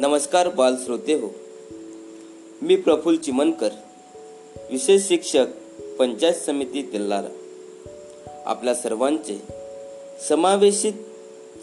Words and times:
नमस्कार 0.00 0.48
बाल 0.48 0.76
श्रोते 0.84 1.12
हो. 1.12 1.28
मी 2.62 2.76
प्रफुल्ल 2.76 3.18
चिमनकर 3.18 3.68
विशेष 4.70 5.08
शिक्षक 5.08 5.46
पंचायत 5.98 6.34
समिती 6.34 6.82
तेल्लारा 6.92 7.28
आपल्या 8.46 8.74
सर्वांचे 8.74 9.42
समावेशित 10.28 10.92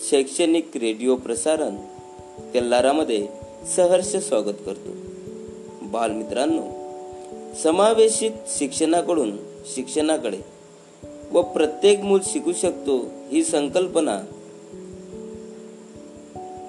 शैक्षणिक 0.09 0.77
रेडिओ 0.77 1.15
प्रसारण 1.15 1.75
तेल्लारामध्ये 2.53 3.27
सहर्ष 3.75 4.15
स्वागत 4.15 4.55
करतो. 4.65 4.91
बालमित्रांनो 5.81 6.63
समावेशित 7.63 8.31
शिक्षणाकडून 8.47 9.37
शिक्षणाकडे 9.75 10.39
व 11.31 11.41
प्रत्येक 11.41 11.99
मूल 11.99 12.19
शिकू 12.23 12.53
शकतो 12.53 12.97
ही 13.31 13.43
संकल्पना 13.43 14.19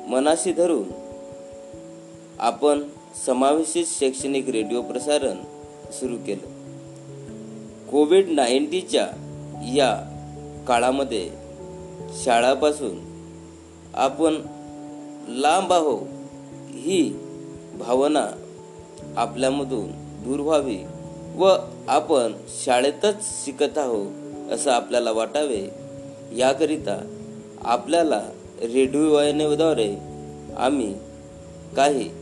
मनाशी 0.08 0.52
धरून 0.52 0.97
आपण 2.40 2.82
समावेशित 3.26 3.84
शैक्षणिक 3.86 4.48
रेडिओ 4.48 4.82
प्रसारण 4.82 5.36
सुरू 5.92 6.16
केलं. 6.26 6.58
कोविड 7.90 8.28
नाईन्टीच्या 8.28 9.06
या 9.76 9.94
काळामध्ये 10.68 11.30
शाळापासून 12.24 12.98
आपण 13.94 14.34
लांब 15.28 15.72
आहो 15.72 15.96
ही 16.70 17.16
भावना 17.78 18.26
आपल्यामधून 19.16 19.90
दूर 20.24 20.40
व्हावी 20.40 20.78
व 21.36 21.56
आपण 21.88 22.32
शाळेतच 22.64 23.44
शिकत 23.44 23.78
आहो 23.78 24.04
असं 24.54 24.70
आपल्याला 24.70 25.12
वाटावे. 25.12 25.70
याकरिता 26.36 27.00
आपल्याला 27.62 28.20
रेडिओ 28.62 29.14
वाहिनीद्वारे 29.14 29.94
आम्ही 30.56 30.94
काही 31.76 32.17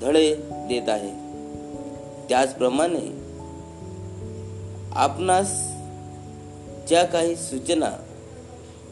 धडे 0.00 0.34
देत 0.40 0.88
आहे. 0.88 1.10
त्याचप्रमाणे 2.28 3.30
आपणास 4.92 5.52
ज्या 6.88 7.04
काही 7.04 7.36
सूचना 7.36 7.90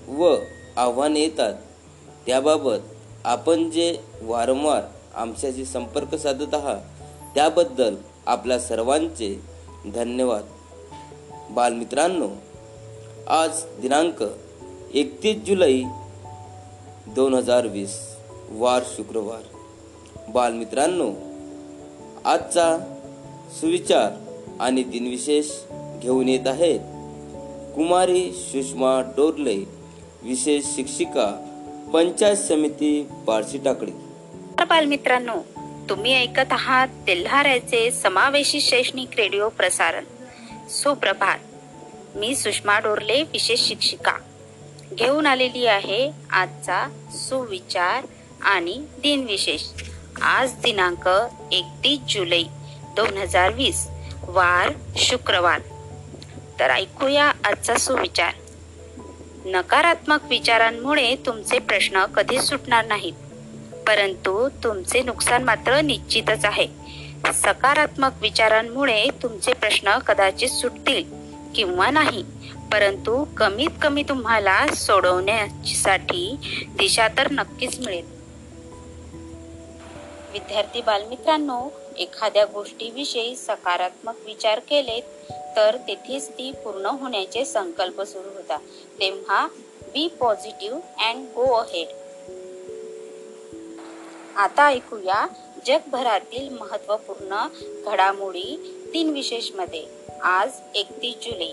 व 0.08 0.36
आव्हाने 0.76 1.20
येतात 1.20 1.54
त्याबाबत 2.26 2.78
आपण 3.24 3.70
जे 3.70 3.98
वारंवार 4.22 4.82
आमच्याशी 5.14 5.64
संपर्क 5.64 6.14
साधत 6.14 6.54
आहात 6.54 6.80
त्याबद्दल 7.34 7.94
आपल्या 8.26 8.58
सर्वांचे 8.58 9.40
धन्यवाद. 9.94 10.44
बालमित्रांनो 11.50 12.28
आज 13.26 13.64
दिनांक 13.80 14.24
एकतीस 14.94 15.36
जुलै 15.36 15.82
दोन 17.06 17.34
हजार 17.34 17.66
वीस 17.66 18.00
वार 18.50 18.82
शुक्रवार. 18.96 19.57
बालमित्रांनो 20.28 21.14
आजचा 22.24 22.94
सुविचार 23.60 24.10
आणि 24.60 24.82
दिनविशेष 24.82 25.46
घेऊन 26.02 26.28
येत 26.28 26.46
आहेत. 26.46 26.80
कुमारी 27.74 28.32
सुषमा 28.32 29.00
डोरले 29.16 29.56
विशेष 30.22 30.64
शिक्षिका 30.76 31.44
पंचायत 31.92 32.36
समिती 32.36 33.06
बार्शी 33.10 33.58
टाकडी 33.58 33.92
बालमित्रांनो 34.68 35.34
तुम्ही 35.88 36.14
ऐकत 36.14 36.52
आहात 36.52 36.88
तेल्हाऱ्याचे 36.88 37.90
समावेशी 37.90 38.60
शैक्षणिक 38.60 39.08
रेडिओ 39.18 39.48
प्रसारण. 39.48 40.04
सुप्रभात. 40.68 41.38
मी 42.16 42.36
सुषमा 42.36 42.78
डोरले 42.78 43.22
विशेष 43.22 43.60
शिक्षिका. 43.60 44.12
घेऊन 44.92 45.26
आलेली 45.26 45.66
आहे 45.66 46.10
आजचा 46.30 46.88
सुविचार 47.10 48.06
आणि 48.42 48.72
दिनविशेष. 48.72 49.62
आज 50.22 50.52
दिनांक 50.54 51.08
एकतीस 51.52 51.98
जुलै 52.08 52.42
दोन 52.96 53.16
हजार 53.18 53.52
वीस 53.52 53.86
वार 54.22 54.72
शुक्रवार. 54.96 55.60
तर 56.60 56.70
ऐकूया 56.70 57.24
आजचा 57.44 57.74
सुविचार. 57.74 58.32
नकारात्मक 59.44 60.24
विचारांमुळे 60.30 61.14
तुमचे 61.26 61.58
प्रश्न 61.58 62.04
कधीच 62.04 62.42
सुटणार 62.42 62.86
नाहीत 62.86 63.12
परंतु 63.86 64.48
तुमचे 64.64 65.02
नुकसान 65.02 65.44
मात्र 65.44 65.80
निश्चितच 65.80 66.44
आहे. 66.44 66.66
सकारात्मक 67.34 68.12
विचारांमुळे 68.20 69.06
तुमचे 69.22 69.52
प्रश्न 69.52 69.98
कदाचित 69.98 70.48
सुटतील 70.48 71.02
किंवा 71.54 71.90
नाही 71.90 72.24
परंतु 72.72 73.24
कमीत 73.36 73.80
कमी 73.82 74.02
तुम्हाला 74.02 74.66
सोडवण्यासाठी 74.66 76.36
दिशा 76.78 77.08
तर 77.08 77.30
नक्कीच 77.30 77.78
मिळेल. 77.80 78.17
विद्यार्थी 80.32 80.80
बालमित्रांनो 80.80 81.60
एखाद्या 81.98 82.44
गोष्टीविषयी 82.44 83.34
सकारात्मक 83.36 84.16
विचार 84.24 84.58
केलेत 84.58 85.32
तर 85.56 85.76
तेथेच 85.88 86.28
ती 86.28 86.50
पूर्ण 86.64 86.86
होण्याचे 86.86 87.44
संकल्प 87.44 88.00
सुरू 88.02 88.28
होता. 88.28 88.56
तेव्हा 89.00 89.46
be 89.92 90.06
positive 90.08 91.04
and 91.06 91.24
go 91.34 91.52
ahead 91.54 91.88
आता 94.36 94.66
ऐकूया 94.68 95.26
जगभरातील 95.66 96.48
महत्त्वपूर्ण 96.48 97.46
घडामोडी 97.86 98.56
तीन 98.94 99.10
विशेषमध्ये 99.12 99.84
आज 100.22 100.60
एकतीस 100.74 101.14
जुलै. 101.24 101.50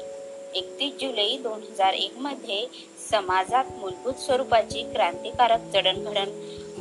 एकतीस 0.55 0.93
जुलै 1.01 1.37
दोन 1.37 1.61
हजार 1.61 1.93
एक 1.93 2.17
मध्ये 2.17 2.65
समाजात 3.11 3.65
मूलभूत 3.77 4.13
स्वरूपाची 4.13 4.83
क्रांतिकारक 4.83 5.71
जडणघडण 5.73 6.29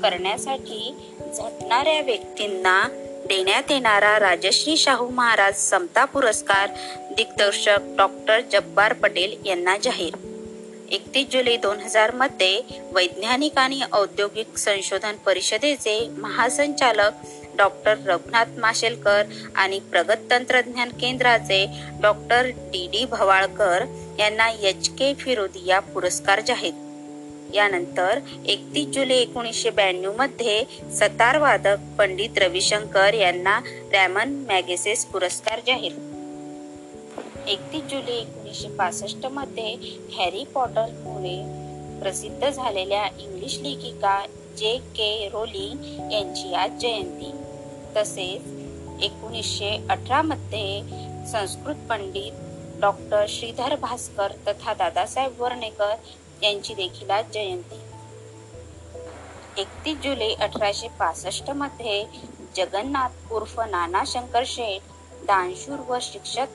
करण्यासाठी 0.04 0.94
झटणाऱ्या 1.34 2.00
व्यक्तींना 2.00 2.88
देण्यात 3.26 3.70
येणारा 3.70 4.18
राजश्री 4.20 4.76
शाहू 4.76 5.08
महाराज 5.08 5.56
समता 5.56 6.04
पुरस्कार 6.04 6.68
दिग्दर्शक 7.16 7.78
डॉक्टर 7.96 8.40
जब्बार 8.52 8.92
पटेल 8.92 9.36
यांना 9.46 9.76
जाहीर. 9.82 10.14
एकतीस 10.90 11.26
जुलै 11.32 11.56
दोन 11.56 11.80
हजारमध्ये 11.80 12.60
वैज्ञानिक 12.92 13.58
आणि 13.58 13.80
औद्योगिक 13.92 14.58
संशोधन 14.58 15.16
परिषदेचे 15.16 15.98
महासंचालक 16.18 17.24
डॉक्टर 17.56 17.94
रघुनाथ 18.06 18.58
माशेलकर 18.58 19.22
आणि 19.56 19.78
प्रगत 19.78 20.30
तंत्रज्ञान 20.30 20.88
केंद्राचे 20.88 21.66
डॉक्टर 22.02 22.46
डी 22.46 22.88
डी 22.92 23.04
भवाळकर 23.04 23.84
यांना 24.18 24.50
एच 24.50 24.88
के 24.88 25.14
फिरोदिया 25.14 25.80
पुरस्कार 25.80 26.40
जाहीर. 26.40 26.83
यानंतर 27.54 28.18
एकतीस 28.46 28.86
जुलै 28.86 29.14
एकोणीसशे 29.14 29.70
ब्याण्णवमध्ये 29.70 30.62
सतार 30.92 31.38
वादक 31.38 31.76
पंडित 31.98 32.38
रविशंकर 32.38 33.14
यांना 33.14 33.58
रॅमन 33.92 34.34
मॅगेसेस 34.48 35.04
पुरस्कार 35.04 35.60
जाहीर. 35.66 35.92
एकतीस 37.46 37.82
जुलै 37.82 38.16
एकोणीसशे 38.16 38.68
पासष्टमध्ये 38.68 39.74
हॅरी 40.16 40.44
पॉटर 40.44 40.90
मुळे 41.02 41.38
प्रसिद्ध 42.00 42.50
झालेल्या 42.50 43.06
इंग्लिश 43.20 43.58
लेखिका 43.58 44.18
जे 44.58 44.76
के 44.96 45.28
रोलिंग 45.32 46.12
यांची 46.12 46.54
आज 46.54 46.80
जयंती. 46.80 47.30
तसेच 47.96 49.02
एकोणीसशे 49.02 49.70
अठरामध्ये 49.90 50.80
संस्कृत 51.32 51.88
पंडित 51.88 52.32
डॉक्टर 52.80 53.24
श्रीधर 53.28 53.74
भास्कर 53.76 54.32
तथा 54.46 54.74
दादासाहेब 54.74 55.40
वर्णेकर 55.42 55.94
यांची 56.44 56.74
देखील 56.74 57.10
आज 57.10 57.32
जयंती. 57.32 57.80
एकतीस 59.60 59.98
जुलै 59.98 60.34
अठराशे 60.34 60.88
पासष्टमध्ये 60.88 62.04
जगन्नाथ 62.56 63.32
उर्फ 63.32 63.60
नाना 63.60 64.02
शंकर 64.06 64.42
शेठ 64.46 64.80
दानशूर 65.24 65.78
व 65.88 65.98
शिक्षक 66.02 66.46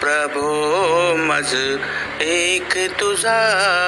प्रभो 0.00 1.16
मज 1.16 1.76
एक 2.20 2.90
तुझा 3.00 3.87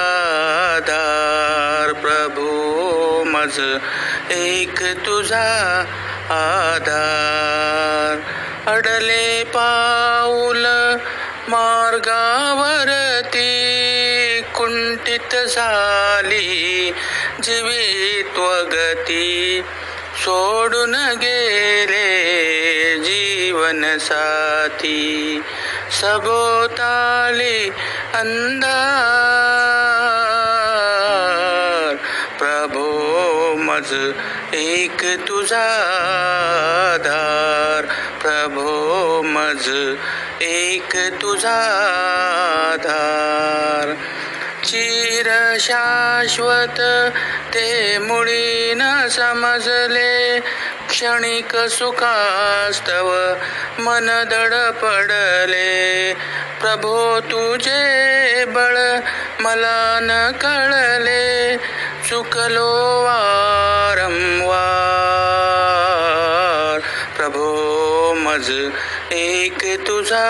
माझ 3.41 3.59
एक 4.31 4.83
तुझा 4.83 5.85
आधार. 6.29 8.19
अडले 8.71 9.43
पाऊल 9.43 10.65
मार्गावरती 11.47 13.41
कुंठित 14.55 15.35
झाली 15.35 16.91
जीवित 17.43 18.39
गती 18.73 19.61
सोडून 20.17 20.95
गेले 20.95 22.97
जीवन 22.97 23.97
साथी 23.97 25.41
सभोवताली 26.01 27.69
अंधार. 28.13 30.20
माझ 33.71 33.93
एक 34.53 35.05
तुझा 35.05 35.67
आधार. 36.93 37.85
प्रभो 38.21 39.21
मज 39.25 39.95
एक 40.41 40.95
तुझा 40.95 41.61
आधार. 42.73 43.93
चिर 44.65 45.57
शाश्वत 45.59 46.79
ते 47.53 47.97
मुळी 47.97 48.73
न 48.77 49.07
समजले. 49.07 50.39
क्षणिक 50.89 51.55
सुखास्तव 51.55 53.33
मन 53.79 54.23
दड 54.23 54.71
पडले. 54.71 56.13
प्रभो 56.61 57.19
तुझे 57.19 58.45
बळ 58.45 58.77
मला 59.39 59.99
न 60.01 60.31
कळले. 60.31 61.57
चुकलो 62.11 62.71
वारंवार 63.03 64.09
प्रभो 67.17 67.45
मज 68.23 68.49
एक 69.15 69.63
तुझा 69.87 70.23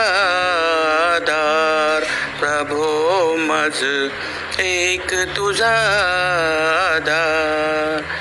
आधार 1.16 2.06
प्रभो 2.39 2.89
मज 3.48 3.81
एक 4.66 5.13
तुझा 5.36 5.74
आधार 6.94 8.20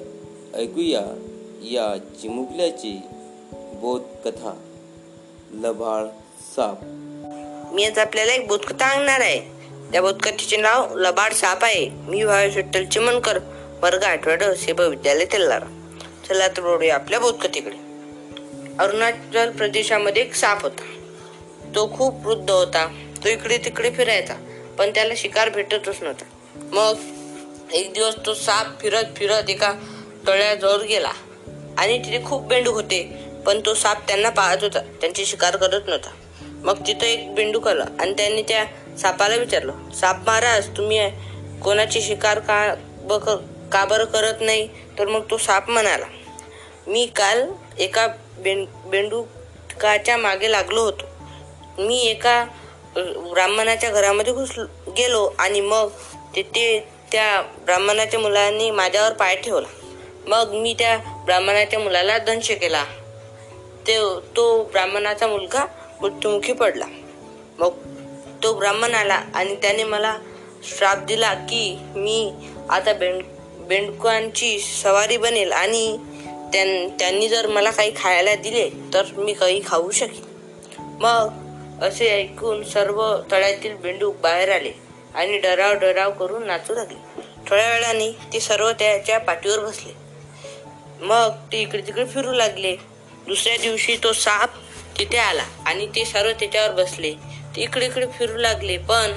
ऐकूया 0.54 1.28
या 1.62 1.98
चिमुकल्याची 1.98 3.00
बोध 3.82 4.02
कथा 4.24 4.50
लभाळ 5.52 6.04
साप. 6.56 6.78
मी 7.74 7.84
आज 7.84 7.98
आपल्याला 7.98 8.32
एक 8.32 8.46
बोधकथा 8.46 8.86
आणणार 8.86 9.20
आहे. 9.20 9.40
त्या 9.92 10.02
बोधकथेचे 10.02 10.56
नाव 10.56 10.94
लबाड 10.96 11.32
साप 11.32 11.64
आहे. 11.64 11.88
मी 11.90 12.24
भावेश 12.24 12.56
विठ्ठल 12.56 12.84
चिमणकर 12.84 13.38
वर्ग 13.82 14.02
आठवडा 14.02 14.54
सेवा 14.54 14.86
विद्यालय 14.86 15.24
तेल्लारा 15.24 15.66
चला 16.28 16.48
तर 16.48 16.60
बोलूया 16.60 16.94
आपल्या 16.94 17.20
बोधकथेकडे. 17.20 17.76
अरुणाचल 18.78 19.50
प्रदेशामध्ये 19.50 20.22
एक 20.22 20.34
साप 20.34 20.62
होता. 20.62 20.84
तो 21.74 21.96
खूप 21.96 22.26
वृद्ध 22.26 22.50
होता. 22.50 22.86
तो 23.24 23.28
इकडे 23.28 23.58
तिकडे 23.58 23.90
फिरायचा 23.90 24.34
पण 24.78 24.90
त्याला 24.90 25.14
शिकार 25.16 25.48
भेटतच 25.48 26.02
नव्हता. 26.02 26.24
मग 26.72 26.94
एक 27.72 27.92
दिवस 27.92 28.14
तो 28.26 28.34
साप 28.34 28.80
फिरत 28.80 29.04
फिरत 29.16 29.50
एका 29.50 29.72
तळ्याजवळ 30.26 30.82
गेला 30.82 31.12
आणि 31.78 31.98
तिथे 31.98 32.24
खूप 32.24 32.46
बेंडूक 32.46 32.74
होते. 32.74 33.31
पण 33.46 33.60
तो 33.66 33.74
साप 33.74 34.06
त्यांना 34.08 34.30
पाहत 34.30 34.56
होता. 34.60 34.80
त्यांची 35.00 35.24
शिकार 35.26 35.56
करत 35.56 35.80
नव्हता. 35.86 36.10
मग 36.64 36.86
तिथं 36.86 37.06
एक 37.06 37.34
बेंडूक 37.34 37.68
आलं 37.68 37.84
आणि 38.00 38.12
त्यांनी 38.12 38.42
त्या 38.42 38.64
सापाला 38.98 39.36
विचारलं 39.36 39.90
साप 39.94 40.16
महाराज 40.26 40.68
तुम्ही 40.76 40.98
कोणाची 41.62 42.00
शिकार 42.02 42.38
का 42.38 42.74
ब 43.02 43.12
का 43.72 43.84
बरं 43.84 44.04
करत 44.04 44.40
नाही? 44.40 44.68
तर 44.98 45.06
मग 45.06 45.22
तो 45.30 45.36
साप 45.36 45.70
म्हणाला 45.70 46.06
मी 46.86 47.06
काल 47.16 47.42
एका 47.78 48.06
बें 48.38 48.64
बेंडुकाच्या 48.86 50.16
मागे 50.16 50.50
लागलो 50.52 50.80
होतो. 50.80 51.06
मी 51.78 52.00
एका 52.06 52.44
ब्राह्मणाच्या 52.96 53.90
घरामध्ये 53.90 54.32
घुस 54.32 54.58
गेलो 54.96 55.30
आणि 55.38 55.60
मग 55.60 55.88
तिथे 56.36 56.78
त्या 57.12 57.40
ब्राह्मणाच्या 57.64 58.20
मुलांनी 58.20 58.70
माझ्यावर 58.70 59.12
पाय 59.12 59.36
ठेवला. 59.36 59.68
मग 60.26 60.52
मी 60.52 60.74
त्या 60.78 60.96
ब्राह्मणाच्या 61.24 61.78
मुलाला 61.78 62.18
दंश 62.18 62.50
केला. 62.50 62.84
ते 63.86 63.98
तो 64.36 64.64
ब्राह्मणाचा 64.64 65.26
मुलगा 65.26 65.66
मृत्युमुखी 66.00 66.52
पडला. 66.52 66.86
मग 67.58 67.72
तो 68.42 68.52
ब्राह्मण 68.54 68.94
आला 68.94 69.14
आणि 69.34 69.56
त्याने 69.56 69.84
मला 69.84 70.16
श्राप 70.64 70.98
दिला 70.98 71.34
की 71.34 71.78
मी 71.96 72.32
आता 72.70 72.92
बेंड 72.92 73.22
बेंडकांची 73.60 74.58
सवारी 74.58 75.16
बनेल 75.16 75.52
आणि 75.52 75.96
त्यां 76.52 76.88
त्यांनी 76.98 77.28
जर 77.28 77.46
मला 77.46 77.70
काही 77.70 77.92
खायला 77.96 78.34
दिले 78.34 78.70
तर 78.94 79.02
मी 79.16 79.32
काही 79.32 79.60
खाऊ 79.66 79.90
शकेन. 79.90 80.24
मग 81.00 81.28
असे 81.84 82.08
ऐकून 82.08 82.64
सर्व 82.64 83.16
तळ्यातील 83.30 83.76
बेंडूक 83.76 84.16
बाहेर 84.16 84.52
आले 84.52 84.72
आणि 85.14 85.38
डराव 85.38 85.74
डराव 85.74 86.10
करून 86.10 86.46
नाचू 86.46 86.74
लागले. 86.74 87.22
थोड्या 87.46 87.72
वेळाने 87.72 88.10
ते 88.32 88.40
सर्व 88.40 88.72
त्याच्या 88.72 89.18
पाठीवर 89.18 89.58
बसले. 89.58 89.92
मग 91.00 91.28
ते 91.52 91.62
इकडे 91.62 91.82
तिकडे 91.86 92.04
फिरू 92.04 92.32
लागले. 92.32 92.76
दुसऱ्या 93.26 93.56
दिवशी 93.56 93.96
तो 93.96 94.12
साप 94.12 94.54
तिथे 94.98 95.18
आला 95.18 95.44
आणि 95.66 95.86
ते 95.86 96.04
सर्व 96.04 96.30
त्याच्यावर 96.40 96.74
बसले. 96.74 97.12
ते 97.56 97.62
इकडे 97.62 97.86
इकडे 97.86 98.06
फिरू 98.18 98.38
लागले 98.38 98.76
पण 98.78 99.12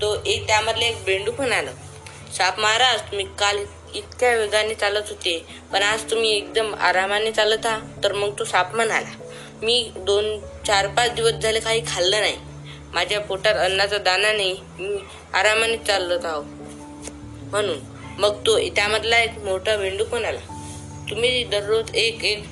तो 0.00 0.14
एक 0.26 0.46
त्यामधले 0.46 0.86
एक 0.86 1.04
बेंडू 1.04 1.32
पण 1.32 1.52
आलं. 1.52 1.72
साप 2.36 2.58
महाराज 2.60 3.00
तुम्ही 3.00 3.26
काल 3.38 3.64
इतक्या 3.94 4.34
वेगाने 4.36 4.74
चालत 4.74 5.08
होते 5.08 5.38
पण 5.72 5.82
आज 5.82 6.10
तुम्ही 6.10 6.30
एकदम 6.36 6.74
आरामाने 6.74 7.30
चालत 7.32 7.66
आहात. 7.66 8.02
तर 8.04 8.12
मग 8.12 8.38
तो 8.38 8.44
साप 8.44 8.74
म्हणाला 8.74 9.08
मी 9.62 9.90
दोन 9.96 10.38
चार 10.66 10.86
पाच 10.86 11.12
दिवस 11.12 11.32
झाले 11.32 11.60
काही 11.60 11.82
खाल्लं 11.86 12.20
नाही. 12.20 12.36
माझ्या 12.92 13.20
पोटात 13.20 13.54
अन्नाचा 13.54 13.98
दाना 13.98 14.32
नाही. 14.32 14.56
मी 14.78 14.98
आरामाने 15.34 15.76
चालत 15.76 16.24
आहो. 16.24 16.42
म्हणून 17.50 17.78
मग 18.18 18.46
तो 18.46 18.58
त्यामधला 18.68 19.18
एक 19.18 19.38
मोठा 19.38 19.76
बेंडू 19.76 20.04
पण 20.04 20.24
आला. 20.24 20.40
तुम्ही 21.10 21.44
दररोज 21.44 21.94
एक 21.94 22.24
एक 22.24 22.44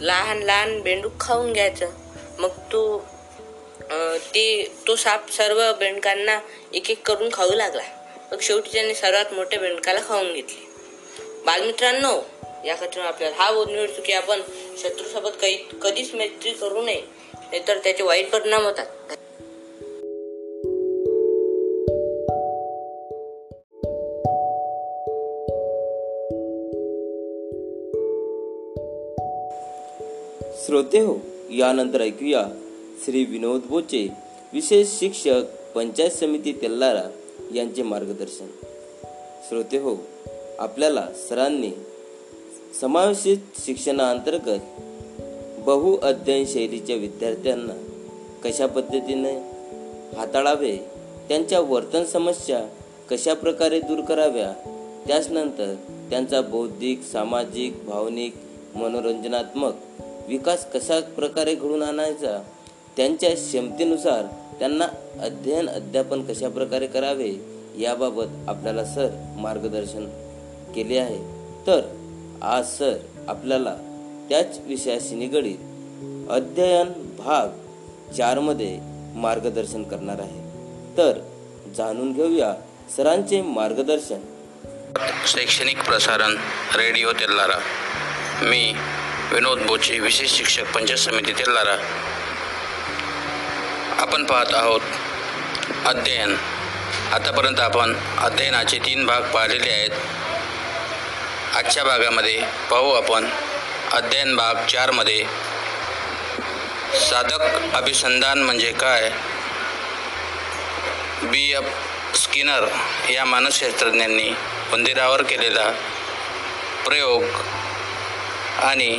लहान 0.00 0.42
लहान 0.42 0.80
बेंडूक 0.82 1.12
खाऊन 1.20 1.52
घ्यायचं. 1.52 1.90
मग 2.38 2.50
तो 2.72 2.82
ते 4.34 4.44
तो 4.86 4.94
साप 4.96 5.30
सर्व 5.30 5.60
बेंडकांना 5.78 6.38
एक 6.74 6.90
एक 6.90 7.02
करून 7.06 7.28
खाऊ 7.32 7.54
लागला. 7.54 7.82
मग 8.32 8.40
शेवटी 8.40 8.72
त्याने 8.72 8.94
सर्वात 8.94 9.32
मोठ्या 9.34 9.58
बेंडकाला 9.60 10.00
खाऊन 10.08 10.32
घेतले. 10.32 10.68
बालमित्रांनो 11.46 12.20
या 12.66 12.74
कथेतून 12.76 13.04
आपल्याला 13.04 13.36
हा 13.36 13.50
बोध 13.52 13.70
मिळतो 13.70 14.02
की 14.06 14.12
आपण 14.12 14.40
शत्रूसोबत 14.82 15.36
काही 15.40 15.56
कधीच 15.82 16.14
मैत्री 16.14 16.52
करू 16.52 16.82
नये 16.82 17.00
नाहीतर 17.34 17.78
त्याचे 17.78 18.02
वाईट 18.02 18.30
परिणाम 18.30 18.64
होतात. 18.64 18.86
श्रोते 30.70 31.00
हो 31.00 31.14
यानंतर 31.50 32.00
ऐकूया 32.00 32.44
श्री 33.04 33.24
विनोद 33.24 33.60
बोचे 33.68 34.08
विशेष 34.52 34.88
शिक्षक 34.88 35.42
पंचायत 35.74 36.10
समिती 36.10 36.52
तेल्लारा 36.52 37.02
यांचे 37.54 37.82
मार्गदर्शन. 37.82 38.46
श्रोते 39.48 39.76
हो 39.78 39.96
आपल्याला 40.58 41.06
सरांनी 41.28 41.70
समावेशित 42.80 43.36
शिक्षणाअंतर्गत 43.58 44.58
बहु 45.58 45.96
अध्ययन 46.02 46.46
शैलीच्या 46.46 46.96
विद्यार्थ्यांना 46.96 48.06
कशा 48.44 48.66
पद्धतीने 48.66 49.32
हाताळावे 50.16 50.76
त्यांच्या 51.28 51.60
वर्तन 51.60 52.04
समस्या 52.04 52.60
कशा 53.10 53.34
प्रकारे 53.34 53.80
दूर 53.80 54.00
कराव्या 54.00 54.52
त्याचनंतर 55.06 55.74
त्यांचा 56.10 56.40
बौद्धिक 56.40 57.02
सामाजिक 57.02 57.84
भावनिक 57.84 58.34
मनोरंजनात्मक 58.74 59.74
विकास 60.30 60.66
कशा 60.72 61.00
प्रकारे 61.00 61.54
घडून 61.54 61.82
आणायचा 61.82 62.42
त्यांच्या 62.96 63.30
क्षमतेनुसार 63.30 64.22
त्यांना 64.58 64.84
अध्ययन 65.22 65.68
अध्यापन 65.68 66.22
कशा 66.22 66.48
प्रकारे 66.48 66.86
करावे 66.86 67.32
याबाबत 67.78 68.48
आपल्याला 68.48 68.84
सर 68.84 69.08
मार्गदर्शन 69.36 70.04
केले 70.74 70.98
आहे. 70.98 71.18
तर 71.66 71.80
आज 72.42 72.66
सर 72.66 72.96
आपल्याला 73.28 73.74
त्याच 74.28 74.58
विषयाशी 74.66 75.14
निगडीत 75.14 76.30
अध्ययन 76.30 76.92
भाग 77.18 77.48
चारमध्ये 78.12 78.78
मार्गदर्शन 79.14 79.82
करणार 79.82 80.20
आहे. 80.20 80.40
तर 80.96 81.18
जाणून 81.76 82.12
घेऊया 82.12 82.54
सरांचे 82.96 83.42
मार्गदर्शन. 83.42 84.20
शैक्षणिक 85.26 85.84
प्रसारण 85.84 86.36
रेडिओ 86.76 87.12
तेल्लारा 87.12 87.58
मी 88.42 88.72
विनोद 89.32 89.58
बोचे 89.58 89.98
विशेष 89.98 90.30
शिक्षक 90.30 90.72
पंचायत 90.74 90.98
समिती 90.98 91.32
लारा 91.48 91.76
आपण 93.98 94.24
पाहत 94.24 94.54
आहोत 94.54 94.80
अध्ययन. 95.86 96.36
आतापर्यंत 97.12 97.60
आपण 97.60 97.94
अध्ययनाचे 98.18 98.78
तीन 98.78 99.06
भाग 99.06 99.20
पाहिलेले 99.20 99.70
आहेत. 99.70 99.90
आजच्या 101.56 101.84
भागामध्ये 101.84 102.42
पाहू 102.70 102.90
आपण 102.92 103.28
अध्ययन 103.92 104.36
भाग 104.36 104.54
चारमध्ये 104.66 105.24
साधक 107.10 107.42
अभिसंधान 107.74 108.42
म्हणजे 108.42 108.72
काय? 108.72 109.10
बी. 111.22 111.52
एफ. 111.52 112.16
स्किनर 112.16 112.66
या 113.10 113.24
मानसशास्त्रज्ञांनी 113.24 114.30
मंदिरावर 114.72 115.22
केलेला 115.22 115.70
प्रयोग 116.86 117.24
आणि 118.62 118.98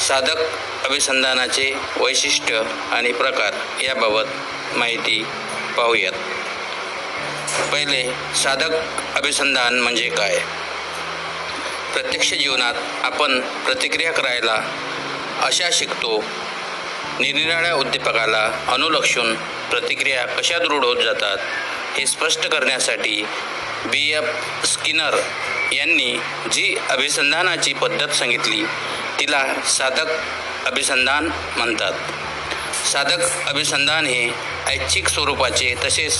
साधक 0.00 0.38
अभिसंधानाचे 0.84 1.70
वैशिष्ट्य 2.00 2.62
आणि 2.92 3.12
प्रकार 3.12 3.54
याबाबत 3.82 4.76
माहिती 4.76 5.22
पाहूयात. 5.76 6.12
पहिले 7.72 8.02
साधक 8.42 8.72
अभिसंधान 9.16 9.78
म्हणजे 9.80 10.08
काय? 10.08 10.38
प्रत्यक्ष 11.94 12.32
जीवनात 12.34 12.74
आपण 13.04 13.40
प्रतिक्रिया 13.64 14.12
करायला 14.12 14.60
अशा 15.42 15.68
शिकतो 15.72 16.24
निरनिराळ्या 17.20 17.74
उद्दीपकाला 17.74 18.42
अनुलक्षून 18.68 19.34
प्रतिक्रिया 19.70 20.26
कशा 20.26 20.58
दृढ 20.58 20.84
होत 20.84 21.02
जातात 21.02 21.38
हे 21.96 22.06
स्पष्ट 22.06 22.46
करण्यासाठी 22.46 23.22
बी 23.86 24.10
एफ 24.12 24.64
स्किनर 24.66 25.16
यांनी 25.72 26.18
जी 26.52 26.74
अभिसंधानाची 26.90 27.72
पद्धत 27.72 28.14
सांगितली 28.14 28.64
तिला 29.20 29.44
साधक 29.66 30.06
अभिसंधान 30.66 31.30
म्हणतात. 31.56 31.92
साधक 32.92 33.48
अभिसंधान 33.48 34.06
हे 34.06 34.30
ऐच्छिक 34.66 35.08
स्वरूपाचे 35.08 35.74
तसेच 35.84 36.12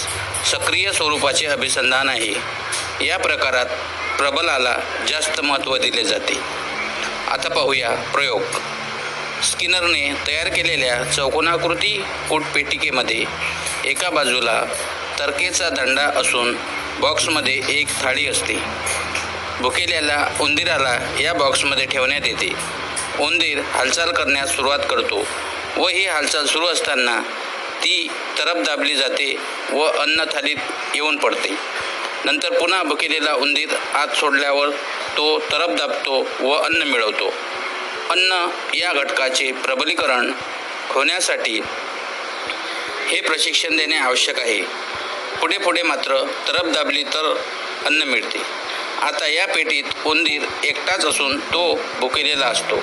सक्रिय 0.46 0.92
स्वरूपाचे 0.92 1.46
अभिसंधान 1.46 2.08
आहे. 2.08 2.34
या 3.06 3.18
प्रकारात 3.18 3.66
प्रबलाला 4.18 4.76
जास्त 5.08 5.40
महत्त्व 5.40 5.76
दिले 5.76 6.04
जाते. 6.04 6.38
आता 7.30 7.48
पाहूया 7.48 7.90
प्रयोग. 7.90 8.42
स्किनरने 9.42 10.14
तयार 10.26 10.48
केलेल्या 10.48 11.04
चौकोनाकृती 11.04 12.04
कूटपेटिकेमध्ये 12.28 13.24
एका 13.84 14.10
बाजूला 14.10 14.62
तरकेचा 15.18 15.68
दंडा 15.68 16.02
असून 16.02 16.56
बॉक्समध्ये 17.00 17.60
एक 17.68 17.86
थाळी 18.02 18.26
असते. 18.26 18.54
भुकेल्याला 19.60 20.16
उंदीराला 20.40 20.98
या 21.20 21.32
बॉक्समध्ये 21.34 21.86
ठेवण्यात 21.86 22.26
येते. 22.26 22.52
उंदीर 23.18 23.60
हालचाल 23.70 24.10
करण्यास 24.12 24.54
सुरुवात 24.56 24.78
करतो 24.90 25.26
व 25.76 25.86
ही 25.88 26.04
हालचाल 26.06 26.46
सुरू 26.46 26.66
असताना 26.66 27.20
ती 27.82 28.08
तरफ 28.38 28.56
दाबली 28.66 28.94
जाते 28.96 29.34
व 29.72 29.82
अन्न 29.82 30.24
थालीत 30.24 30.56
येऊन 30.94 31.16
पडते. 31.16 31.54
नंतर 32.24 32.58
पुन्हा 32.58 32.82
भुकेलेला 32.82 33.32
उंदीर 33.34 33.74
आत 33.94 34.14
सोडल्यावर 34.16 34.70
तो 35.16 35.38
तरफ 35.52 35.76
दाबतो 35.78 36.20
व 36.40 36.52
अन्न 36.52 36.82
मिळवतो. 36.82 37.32
अन्न 38.10 38.46
या 38.74 38.92
घटकाचे 38.92 39.50
प्रबलीकरण 39.64 40.32
होण्यासाठी 40.88 41.60
हे 43.08 43.20
प्रशिक्षण 43.20 43.76
देणे 43.76 43.96
आवश्यक 43.96 44.38
आहे. 44.40 44.60
पुढे 45.40 45.58
पुढे 45.58 45.82
मात्र 45.82 46.16
तरफ 46.48 46.72
दाबली 46.74 47.02
तर 47.02 47.34
अन्न 47.86 48.02
मिळते. 48.02 48.38
आता 49.02 49.26
या 49.26 49.46
पेटीत 49.46 50.06
उंदीर 50.06 50.42
एकटाच 50.64 51.04
असून 51.06 51.38
तो 51.40 51.80
भुकेलेला 52.00 52.46
असतो. 52.46 52.76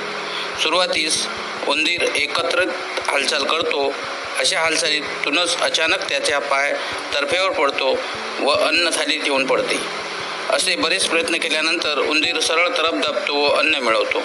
सुरुवातीस 0.64 1.28
उंदीर 1.68 2.02
एकत्रित 2.16 2.68
हालचाल 3.10 3.44
करतो. 3.44 3.94
अशा 4.40 4.60
हालचालीतूनच 4.60 5.58
अचानक 5.58 6.10
त्याचा 6.10 6.40
पाय 6.40 6.74
तर्फेवर 7.14 7.50
पडतो 7.50 7.92
व 8.40 8.50
अन्न 8.50 8.90
थालीत 8.90 9.22
येऊन 9.26 9.46
पडते. 9.46 9.80
असे 10.50 10.76
बरेच 10.76 11.06
प्रयत्न 11.06 11.38
केल्यानंतर 11.38 12.00
उंदीर 12.00 12.40
सरळ 12.40 12.68
तरफ 12.68 12.94
दाबतो 12.94 13.36
व 13.36 13.48
अन्न 13.48 13.76
मिळवतो. 13.76 14.22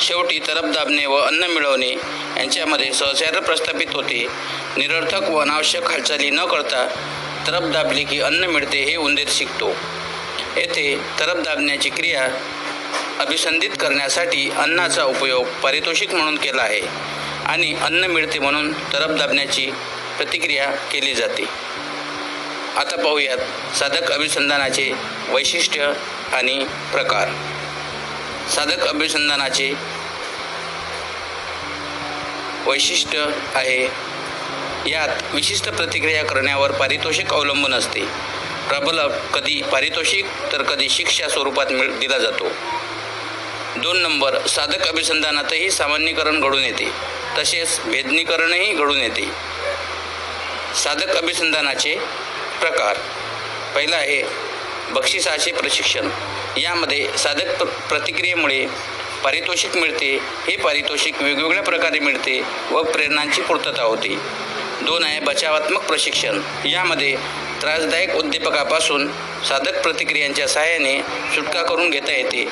शेवटी 0.00 0.38
तरफ 0.38 0.64
दाबणे 0.64 1.06
व 1.06 1.16
अन्न 1.16 1.44
मिळवणे 1.44 1.90
यांच्यामध्ये 2.36 2.92
सहचार्य 2.92 3.40
प्रस्थापित 3.40 3.94
होते. 3.94 4.26
निरर्थक 4.76 5.30
व 5.30 5.38
अनावश्यक 5.38 5.90
हालचाली 5.90 6.30
न 6.30 6.44
करता 6.44 6.86
तरफ 7.46 7.62
दाबले 7.62 8.04
की 8.04 8.20
अन्न 8.20 8.44
मिळते 8.44 8.78
हे 8.78 8.96
उंदीर 8.96 9.28
शिकतो. 9.30 9.74
येथे 10.56 10.96
तरफ 11.20 11.36
दाबण्याची 11.36 11.90
क्रिया 11.90 12.28
अभिसंधित 13.20 13.70
करण्यासाठी 13.80 14.50
अन्नाचा 14.50 15.04
उपयोग 15.04 15.46
पारितोषिक 15.62 16.14
म्हणून 16.14 16.36
केला 16.36 16.62
आहे 16.62 16.80
आणि 17.46 17.74
अन्न 17.74 18.04
मिळते 18.04 18.38
म्हणून 18.38 18.72
तरफ 18.72 19.18
दाबण्याची 19.18 19.70
प्रतिक्रिया 20.16 20.70
केली 20.70 21.14
जाते. 21.14 21.44
आता 22.76 22.96
पाहूयात 22.96 23.76
साधक 23.76 24.10
अभिसंधानाचे 24.12 24.92
वैशिष्ट्य 25.28 25.92
आणि 26.32 26.58
प्रकार. 26.92 27.28
साधक 28.50 28.86
अभिसंधानाचे 28.86 29.72
वैशिष्ट्य 32.66 33.24
आहे 33.54 34.10
यात 34.90 35.34
विशिष्ट 35.34 35.68
प्रतिक्रिया 35.68 36.24
करण्यावर 36.24 36.72
पारितोषिक 36.72 37.32
अवलंबून 37.32 37.74
असते. 37.74 38.00
प्रबल 38.70 38.98
कधी 39.34 39.62
पारितोषिक 39.62 40.26
तर 40.52 40.62
कधी 40.62 40.88
शिक्षा 40.88 41.28
स्वरूपात 41.28 41.66
मिळ 41.70 41.98
दिला 41.98 42.18
जातो. 42.18 42.48
दोन 43.76 43.98
नंबर 43.98 44.46
साधक 44.46 44.88
अभिसंधानातही 44.88 45.70
सामान्यीकरण 45.70 46.40
घडून 46.40 46.64
येते. 46.64 46.90
तसेच 47.38 47.80
भेदनीकरणही 47.84 48.72
घडून 48.72 48.96
येते. 48.96 49.28
साधक 50.74 51.16
अभिसंधानाचे 51.16 51.94
प्रकार. 52.60 52.96
पहिला 53.74 53.96
आहे 53.96 54.22
बक्षिसाचे 54.90 55.52
प्रशिक्षण. 55.52 56.08
यामध्ये 56.56 57.08
साधक 57.18 57.56
प्र 57.56 57.64
प्रतिक्रियेमुळे 57.64 58.66
पारितोषिक 59.24 59.76
मिळते. 59.76 60.18
हे 60.22 60.56
पारितोषिक 60.56 61.22
वेगवेगळ्या 61.22 61.62
प्रकारे 61.62 61.98
मिळते 61.98 62.40
व 62.70 62.82
प्रेरणांची 62.82 63.42
पूर्तता 63.42 63.82
होते. 63.82 64.16
दोन 64.82 65.04
आहे 65.04 65.20
बचावात्मक 65.20 65.82
प्रशिक्षण. 65.82 66.40
यामध्ये 66.66 67.16
त्रासदायक 67.62 68.14
उद्दीपकापासून 68.14 69.06
साधक 69.48 69.82
प्रतिक्रियांच्या 69.82 70.48
सहाय्याने 70.48 70.98
सुटका 71.34 71.62
करून 71.62 71.90
घेता 71.90 72.12
येते. 72.12 72.44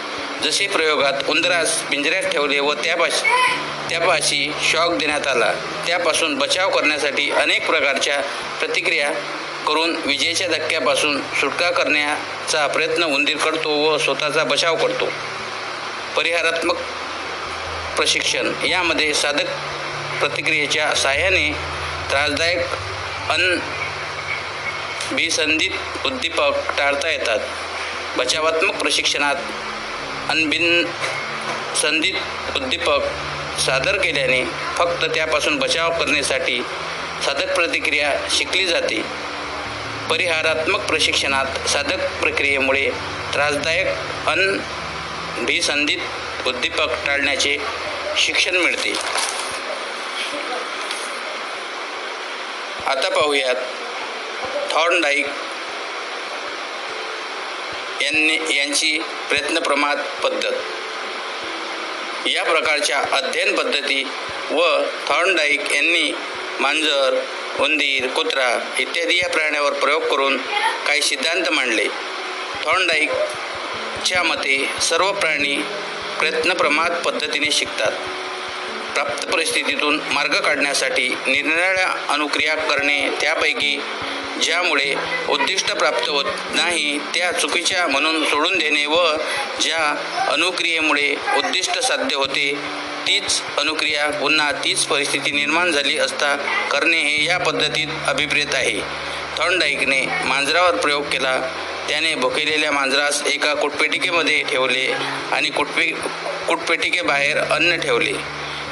जसे 0.42 0.66
प्रयोगात 0.66 1.12
उंदरास 1.28 1.82
पिंजऱ्यात 1.82 2.22
ठेवले 2.22 2.60
व 2.60 2.72
त्यापाशी 2.74 3.26
त्यापाशी 3.90 4.52
शॉक 4.62 4.92
देण्यात 4.92 5.26
आला. 5.26 5.52
त्यापासून 5.86 6.34
बचाव 6.34 6.70
करण्यासाठी 6.70 7.30
अनेक 7.30 7.66
प्रकारच्या 7.66 8.20
प्रतिक्रिया 8.60 9.10
करून 9.68 9.96
विजेच्या 10.06 10.48
धक्क्यापासून 10.48 11.20
सुटका 11.20 11.70
करण्याचा 11.70 12.66
प्रयत्न 12.66 13.02
उंदीर 13.02 13.36
करतो 13.36 13.70
व 13.70 13.98
स्वतःचा 13.98 14.44
बचाव 14.44 14.76
करतो. 14.76 15.08
परिहारात्मक 16.16 16.76
प्रशिक्षण 17.96 18.52
यामध्ये 18.66 19.14
साधक 19.14 19.46
प्रतिक्रियेच्या 20.20 20.94
सहाय्याने 20.94 21.52
त्रासदायक 22.10 22.58
अन 23.30 23.58
विसंधित 25.12 26.06
उद्दीपक 26.06 26.54
टाळता 26.78 27.10
येतात. 27.10 27.38
बचावात्मक 28.16 28.74
प्रशिक्षणात 28.74 29.36
अनबिन 30.28 30.84
संधित 31.82 32.56
उद्दीपक 32.56 33.04
सादर 33.60 33.96
केल्याने 33.96 34.44
फक्त 34.76 35.04
त्यापासून 35.04 35.58
बचाव 35.58 35.90
करण्यासाठी 35.90 36.60
साधक 37.24 37.54
प्रतिक्रिया 37.54 38.12
शिकली 38.30 38.66
जाते. 38.66 39.02
परिहारात्मक 40.10 40.80
प्रशिक्षणात 40.80 41.68
साधक 41.68 42.20
प्रक्रियेमुळे 42.20 42.90
त्रासदायक 43.34 43.86
अन 44.28 44.60
भिसंधित 45.38 46.46
उद्दीपक 46.46 47.06
टाळण्याचे 47.06 47.56
शिक्षण 48.16 48.56
मिळते. 48.56 48.92
आता 52.86 53.08
पाहूयात 53.08 53.56
थॉर्नडाईक 54.70 55.26
यांनी 58.02 58.56
यांची 58.56 58.98
प्रयत्नप्रमाद 59.28 59.98
पद्धत. 60.24 60.52
या 62.26 62.44
प्रकारच्या 62.44 63.02
अध्ययन 63.12 63.54
पद्धती 63.56 64.08
व 64.50 64.62
थॉर्नडाईक 65.08 65.72
यांनी 65.72 66.14
मांजर 66.60 67.20
उंदीर 67.60 68.06
कुत्रा 68.06 68.74
इत्यादी 68.78 69.16
या 69.16 69.28
प्राण्यावर 69.28 69.72
प्रयोग 69.72 70.02
करून 70.02 70.36
काही 70.86 71.00
सिद्धांत 71.02 71.48
मांडले. 71.48 71.84
थॉर्नडाईकच्या 72.64 74.22
मते 74.22 74.68
सर्व 74.82 75.12
प्राणी 75.12 75.56
प्रयत्नप्रमाद 76.18 76.92
पद्धतीने 76.94 77.50
शिकतात. 77.50 77.92
प्राप्त 78.94 79.26
परिस्थितीतून 79.26 80.00
मार्ग 80.12 80.40
काढण्यासाठी 80.40 81.08
निरनिराळ्या 81.08 82.06
अनुक्रिया 82.08 82.54
करणे 82.54 83.08
त्यापैकी 83.20 83.80
ज्यामुळे 84.42 84.94
उद्दिष्ट 85.28 85.72
प्राप्त 85.72 86.08
होत 86.08 86.24
नाही 86.54 86.98
त्या 87.14 87.30
चुकीच्या 87.32 87.86
म्हणून 87.86 88.24
सोडून 88.24 88.58
देणे 88.58 88.84
व 88.86 88.96
ज्या 89.60 89.78
अनुक्रियेमुळे 90.32 91.14
उद्दिष्ट 91.36 91.78
साध्य 91.78 92.16
होते 92.16 92.52
तीच 93.06 93.40
अनुक्रिया 93.58 94.08
पुन्हा 94.10 94.50
तीच 94.64 94.84
परिस्थिती 94.84 95.30
निर्माण 95.30 95.70
झाली 95.72 95.98
असता 95.98 96.34
करणे 96.70 96.98
हे 96.98 97.24
या 97.24 97.38
पद्धतीत 97.38 97.88
अभिप्रेत 98.06 98.54
आहे. 98.54 98.80
थॉर्नडाईकने 99.38 100.00
मांजरावर 100.24 100.76
प्रयोग 100.76 101.02
केला 101.02 101.38
त्याने 101.88 102.14
भुकेलेल्या 102.14 102.72
मांजरास 102.72 103.22
एका 103.26 103.54
कुटपेटिकेमध्ये 103.54 104.42
ठेवले 104.42 104.86
आणि 105.32 105.50
कुटपे 105.50 105.86
कुटपेटिकेबाहेर 106.48 107.38
अन्न 107.38 107.76
ठेवले. 107.76 108.12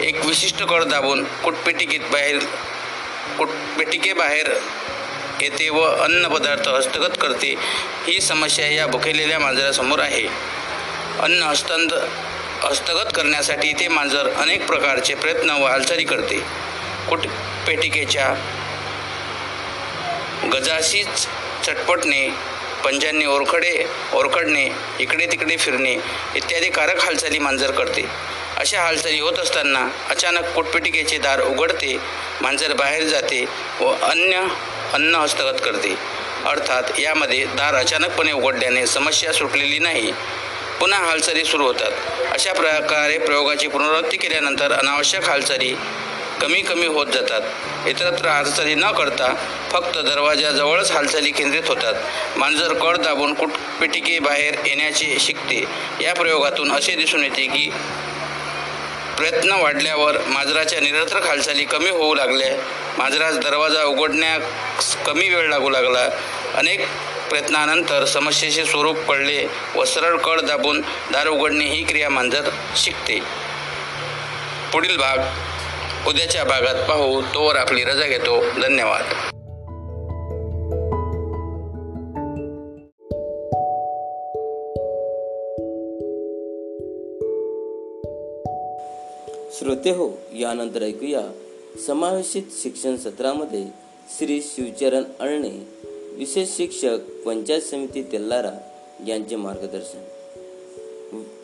एक 0.01 0.25
विशिष्ट 0.27 0.63
कळ 0.63 0.85
दाबून 0.85 1.25
कुटपेटिकेत 1.45 2.01
बाहेर 2.13 2.39
कुटपेटिकेबाहेर 3.39 4.53
येते 5.43 5.69
व 5.69 5.81
अन्नपदार्थ 6.03 6.69
हस्तगत 6.69 7.17
करते 7.21 7.55
ही 8.07 8.21
समस्या 8.21 8.67
या 8.67 8.87
भुकेलेल्या 8.87 9.39
मांजरासमोर 9.39 10.01
आहे. 10.01 10.27
अन्न 11.21 11.43
हस्तांत 11.43 11.93
हस्तगत 12.63 13.11
करण्यासाठी 13.15 13.73
ते 13.73 13.89
मांजर 13.89 14.29
अनेक 14.33 14.67
प्रकारचे 14.67 15.15
प्रयत्न 15.15 15.51
व 15.51 15.67
हालचाली 15.67 16.05
करते. 16.05 16.43
कुटपेटिकेच्या 17.09 18.29
गजाशीच 20.53 21.27
चटपटणे 21.67 22.29
पंजांनी 22.85 23.25
ओरखडे 23.27 23.85
ओरखडणे 24.15 24.69
इकडे 25.01 25.27
तिकडे 25.27 25.57
फिरणे 25.57 25.93
इत्यादी 26.37 26.69
कारक 26.71 27.05
हालचाली 27.05 27.39
मांजर 27.39 27.71
करते. 27.71 28.05
अशा 28.59 28.81
हालचाली 28.81 29.19
होत 29.21 29.39
असताना 29.39 29.87
अचानक 30.11 30.53
कुटपेटिकेचे 30.55 31.19
दार 31.19 31.41
उघडते 31.43 31.97
मांजर 32.41 32.73
बाहेर 32.73 33.03
जाते 33.03 33.45
व 33.81 33.91
अन्य 34.03 34.43
अन्न 34.95 35.15
हस्तगत 35.15 35.61
करते. 35.65 35.95
अर्थात 36.47 36.99
यामध्ये 36.99 37.45
दार 37.45 37.75
अचानकपणे 37.75 38.33
उघडल्याने 38.33 38.87
समस्या 38.87 39.33
सुटलेली 39.33 39.79
नाही. 39.79 40.13
पुन्हा 40.81 40.99
हालचाली 41.01 41.45
सुरू 41.45 41.67
होतात. 41.67 41.91
अशा 42.33 42.53
प्रकारे 42.53 43.19
प्रयोगाची 43.19 43.69
पुनरावृत्ती 43.69 44.17
केल्यानंतर 44.17 44.73
अनावश्यक 44.73 45.29
हालचाली 45.29 45.75
कमी 46.41 46.61
कमी 46.61 46.87
होत 46.87 47.07
जातात. 47.07 47.41
इतरत्र 47.89 48.29
हालचाली 48.29 48.75
न 48.75 48.91
करता 48.91 49.33
फक्त 49.73 49.99
दरवाजाजवळच 49.99 50.91
हालचाली 50.93 51.31
केंद्रित 51.31 51.69
होतात. 51.69 51.95
मांजर 52.37 52.73
कळ 52.75 52.97
दाबून 52.97 53.35
कुटपिटिके 53.35 54.19
बाहेर 54.19 54.55
येण्याचे 54.67 55.17
शिकते. 55.21 55.65
या 56.01 56.15
प्रयोगातून 56.15 56.73
असे 56.73 56.95
दिसून 56.95 57.25
येते 57.25 57.47
की 57.47 57.71
प्रयत्न 59.19 59.53
वाढल्यावर 59.53 60.19
मांजराच्या 60.27 60.81
निरर्थक 60.81 61.27
हालचाली 61.27 61.65
कमी 61.65 61.91
होऊ 61.91 62.15
लागल्या 62.15 62.55
मांजरास 62.99 63.39
दरवाजा 63.39 63.85
उघडण्यास 63.85 64.97
कमी 64.97 65.29
वेळ 65.29 65.49
लागू 65.49 65.71
लागला. 65.71 66.11
अनेक 66.55 66.81
प्रयत्नानंतर 67.29 68.05
समस्येचे 68.05 68.65
स्वरूप 68.65 68.97
कळले 68.97 69.49
व 69.77 69.85
सरळ 69.85 70.17
कळ 70.17 70.41
दाबून 70.41 70.81
दार 71.13 71.29
उघडणे 71.29 71.65
ही 71.65 71.85
क्रिया 71.85 72.09
मांजर 72.09 72.51
शिकते. 72.77 73.21
पुढील 74.73 74.97
भाग 74.97 75.19
उद्याच्या 76.09 76.45
भागात 76.45 76.89
पाहू. 76.89 77.23
तोवर 77.23 77.57
आपली 77.57 77.85
रजा 77.85 78.07
घेतो. 78.07 78.41
धन्यवाद. 78.61 79.03
श्रोते 89.59 89.91
हो 89.91 90.19
यानंतर 90.33 90.83
ऐकूया 90.83 91.21
समावेशित 91.77 92.43
शिक्षण 92.63 92.97
सत्रामध्ये 92.97 93.67
श्री 94.19 94.41
शिवचरण 94.43 95.03
अळणे 95.21 95.69
विशेष 96.13 96.49
शिक्षक 96.57 96.99
पंचायत 97.27 97.63
समिती 97.63 98.03
तेल्लारा 98.03 98.53
यांचे 99.07 99.37
मार्गदर्शन. 99.37 99.99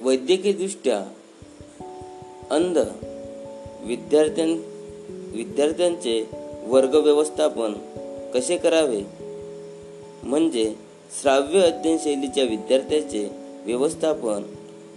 वैद्यकीयदृष्ट्या 0.01 1.05
अंध 2.51 2.79
विद्यार्थ्यां 3.85 4.49
विद्यार्थ्यांचे 5.33 6.29
वर्ग 6.67 6.95
व्यवस्थापन 6.95 7.73
कसे 8.35 8.57
करावे? 8.57 9.03
म्हणजे 10.23 10.75
श्राव्य 11.21 11.61
अध्ययन 11.61 11.99
शैलीच्या 11.99 12.45
विद्यार्थ्याचे 12.45 13.29
व्यवस्थापन 13.65 14.43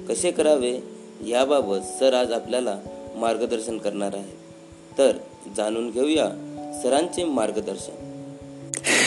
कसे 0.09 0.31
करावे? 0.31 0.79
याबाबत 1.27 1.99
सर 1.99 2.13
आज 2.13 2.31
आपल्याला 2.31 2.79
मार्गदर्शन 3.15 3.77
करणार 3.77 4.13
आहे 4.13 4.44
तर 4.97 5.11
जाणून 5.57 5.89
घेऊया 5.91 6.25
सरांचे 6.83 7.23
मार्गदर्शन. 7.23 8.11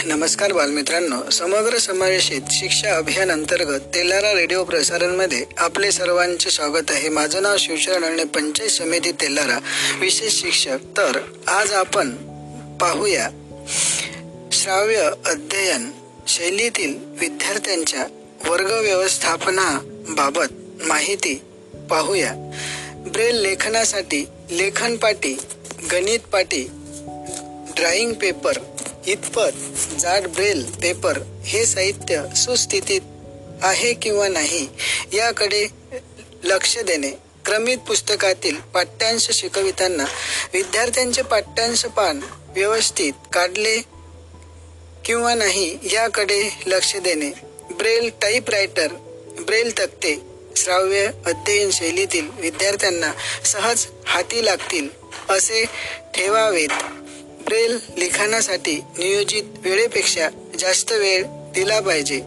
नमस्कार 0.04 0.52
बालमित्रांनो. 0.52 1.30
समग्र 1.30 1.78
समावेशित 1.78 2.40
शिक्षा 2.50 2.96
अभियान 2.96 3.30
अंतर्गत 3.30 3.80
तेलारा 3.94 4.32
रेडिओ 4.32 4.64
प्रसारणमध्ये 4.64 5.44
आपले 5.58 5.92
सर्वांचे 5.92 6.50
स्वागत 6.50 6.90
आहे. 6.90 7.08
माझं 7.08 7.42
नाव 7.42 7.56
शिवशरण 7.58 8.04
आणि 8.04 8.24
पंचायत 8.24 8.70
समिती 8.70 9.12
तेलारा 9.12 9.58
विशेष 10.00 10.40
शिक्षक. 10.40 10.78
तर 10.96 11.18
आज 11.48 11.72
आपण 11.72 12.10
पाहूया 12.80 13.28
श्राव्य 14.52 15.10
अध्ययन 15.26 15.90
शैलीतील 16.28 16.98
विद्यार्थ्यांच्या 17.20 18.06
वर्ग 18.48 18.70
व्यवस्थापनाबाबत 18.80 20.52
माहिती 20.84 21.40
पाहूया. 21.90 22.34
ब्रेल 23.06 23.36
लेखनासाठी 23.36 24.26
लेखन 24.50 24.96
पाटी 24.96 25.38
गणित 25.82 26.20
पाटी 26.32 26.62
ड्राइंग 27.76 28.12
पेपर 28.12 28.58
इतपत 29.06 29.58
जाड 30.00 30.26
ब्रेल 30.28 30.64
पेपर 30.82 31.18
हे 31.44 31.64
साहित्य 31.66 32.22
सुस्थितीत 32.36 33.00
आहे 33.62 33.92
किंवा 33.94 34.28
नाही 34.28 34.66
याकडे 35.12 35.66
लक्ष 36.44 36.78
देणे. 36.78 37.10
क्रमित 37.44 37.78
पुस्तकातील 37.78 38.56
पाठ्यांश 38.74 39.30
शिकविताना 39.30 40.04
विद्यार्थ्यांचे 40.52 41.22
पाठ्यांश 41.22 41.84
पान 41.86 42.20
व्यवस्थित 42.54 43.12
काढले 43.32 43.78
किंवा 45.04 45.34
नाही 45.34 45.78
याकडे 45.92 46.42
लक्ष 46.66 46.96
देणे. 46.96 47.30
ब्रेल 47.70 48.10
टाईपरायटर 48.22 48.92
ब्रेल 49.46 49.78
तक्ते 49.78 50.14
श्राव्य 50.58 51.10
अध्ययन 51.26 51.70
शैलीतील 51.70 52.28
विद्यार्थ्यांना 52.38 53.12
सहज 53.44 53.86
हाती 54.06 54.44
लागतील 54.44 54.88
असे 55.30 55.64
ठेवावेत. 56.14 56.68
ब्रेल 57.46 57.78
लिखाणासाठी 57.96 58.76
नियोजित 58.76 59.42
वेळेपेक्षा 59.56 60.28
जास्त 60.58 60.92
वेळ 60.92 61.24
दिला 61.28 61.80
पाहिजे. 61.80 62.22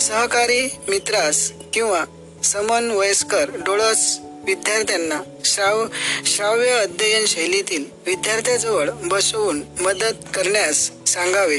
सहकारी 0.00 0.68
मित्रास 0.88 1.52
किंवा 1.74 2.04
समन्वयस्कर 2.44 3.50
डोळस 3.50 4.18
विद्यार्थ्यांना 4.46 5.20
श्राव 5.44 5.86
श्राव्य 6.26 6.70
अध्ययन 6.70 7.26
शैलीतील 7.26 7.84
विद्यार्थ्याजवळ 8.06 8.90
बसवून 8.90 9.62
मदत 9.80 10.14
करण्यास 10.34 10.90
सांगावे. 11.06 11.58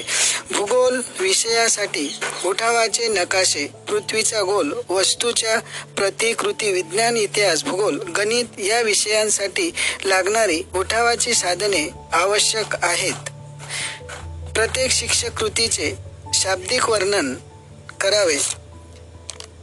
भूगोल 0.52 1.02
विषयासाठी 1.20 2.20
उठावाचे 2.46 3.08
नकाशे 3.08 3.68
पृथ्वीचा 3.88 4.42
गोल 4.42 4.74
वस्तूच्या 4.90 5.60
प्रतिकृती 5.98 6.72
विज्ञान 6.72 7.18
इतिहास 7.18 7.64
भूगोल 7.64 7.98
गणित 7.98 8.60
या 8.60 8.82
विषयांसाठी 8.82 9.72
लागणारी 10.06 10.64
उठावाची 10.76 11.34
साधने 11.34 11.90
आवश्यक 12.14 12.76
आहेत. 12.84 13.30
प्रत्येक 14.56 14.92
शिक्षक 14.92 15.40
कृतीचे 15.40 15.94
शाब्दिक 16.34 16.90
वर्णन 16.90 17.36
करावे. 18.02 18.38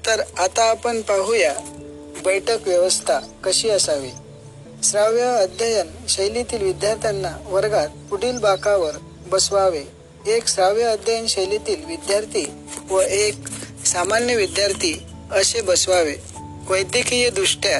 तर 0.06 0.20
आता 0.38 0.70
आपण 0.70 1.00
पाहूया 1.02 1.54
बैठक 2.24 2.58
व्यवस्था 2.66 3.18
कशी 3.44 3.70
असावी? 3.70 4.10
श्राव्य 4.82 5.22
अध्ययन 5.22 5.88
शैलीतील 6.08 6.62
विद्यार्थ्यांना 6.62 7.32
वर्गात 7.44 7.88
पुढील 8.10 8.38
बाकावर 8.38 8.92
बसवावे. 9.26 9.82
एक 10.26 10.48
श्राव्य 10.48 10.82
अध्ययन 10.82 11.26
शैलीतील 11.26 11.84
विद्यार्थी 11.84 12.44
व 12.90 13.00
एक 13.00 13.34
सामान्य 13.87 14.37
विद्यार्थी 14.37 15.02
असे 15.32 15.60
बसवावे. 15.60 16.14
वैद्यकीय 16.68 17.30
दृष्ट्या 17.30 17.78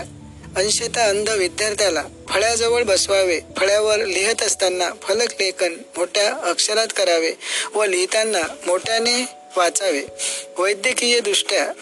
अंशतः 0.57 1.09
अंध 1.09 1.31
विद्यार्थ्याला 1.31 2.03
फळ्याजवळ 2.29 2.83
बसवावे. 2.83 3.41
फळ्यावर 3.57 3.97
लिहत 3.97 4.43
असताना 4.43 4.91
फलक 5.03 5.33
लेखन 5.41 5.73
मोठ्या 5.97 6.33
अक्षरात 6.51 6.87
करावे 6.97 7.33
व 7.75 7.85
लिहिताना 7.85 8.43
मोठ्याने 8.67 9.29
वाचावे. 9.57 10.03
वैद्यकीय 10.59 11.21
दृष्ट्या 11.21 11.73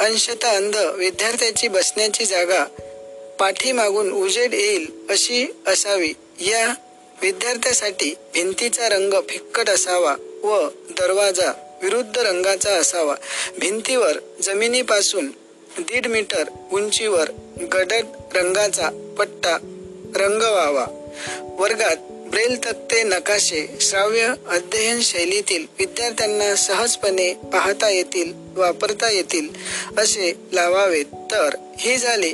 अंशतः 0.00 0.48
अंध. 0.48 0.76
विद्यार्थ्याची 0.76 1.68
बसण्याची 1.68 2.24
जागा 2.24 2.64
पाठीमागून 3.38 4.12
उजेड 4.12 4.54
येईल 4.54 4.86
अशी 5.10 5.46
असावी. 5.66 6.12
या 6.40 6.74
विद्यार्थ्यासाठी 7.22 8.14
भिंतीचा 8.34 8.88
रंग 8.88 9.14
फिक्कट 9.28 9.68
असावा 9.70 10.16
व 10.42 10.68
दरवाजा 10.90 11.78
विरुद्ध 11.82 12.18
रंगाचा 12.18 12.70
असावा. 12.70 13.14
भिंतीवर 13.58 14.18
जमिनीपासून 14.42 15.26
दीड 15.78 16.06
मीटर 16.06 16.44
उंचीवर 16.72 17.30
गडद 17.72 18.06
रंगाचा 18.34 19.14
पट्टा 19.18 19.56
रंगवावा. 20.16 20.86
वर्गात 21.42 21.96
ब्रेल 22.32 22.56
तक्ते 22.66 23.02
नकाशे 23.02 23.76
श्राव्य 23.80 24.34
अध्ययन 24.48 25.00
शैलीतील 25.00 25.66
विद्यार्थ्यांना 25.78 26.54
सहजपणे 26.54 27.34
पाहता 27.34 27.90
येतील 27.90 28.32
वापरता 28.56 29.10
येतील 29.10 29.48
असे 29.98 30.36
लावावेत. 30.52 31.04
तर 31.04 31.48
ही 31.78 31.96
झाले 31.96 32.32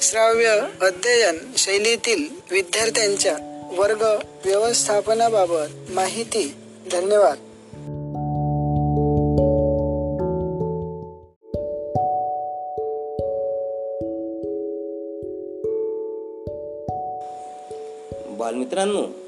श्राव्य 0.00 0.60
अध्ययन 0.80 1.38
शैलीतील 1.56 2.24
विद्यार्थ्यांच्या 2.50 3.36
वर्ग 3.72 4.02
व्यवस्थापनाबाबत 4.44 5.90
माहिती. 5.90 6.54
धन्यवाद. 6.92 7.38
बालमित्रांनो 18.38 19.25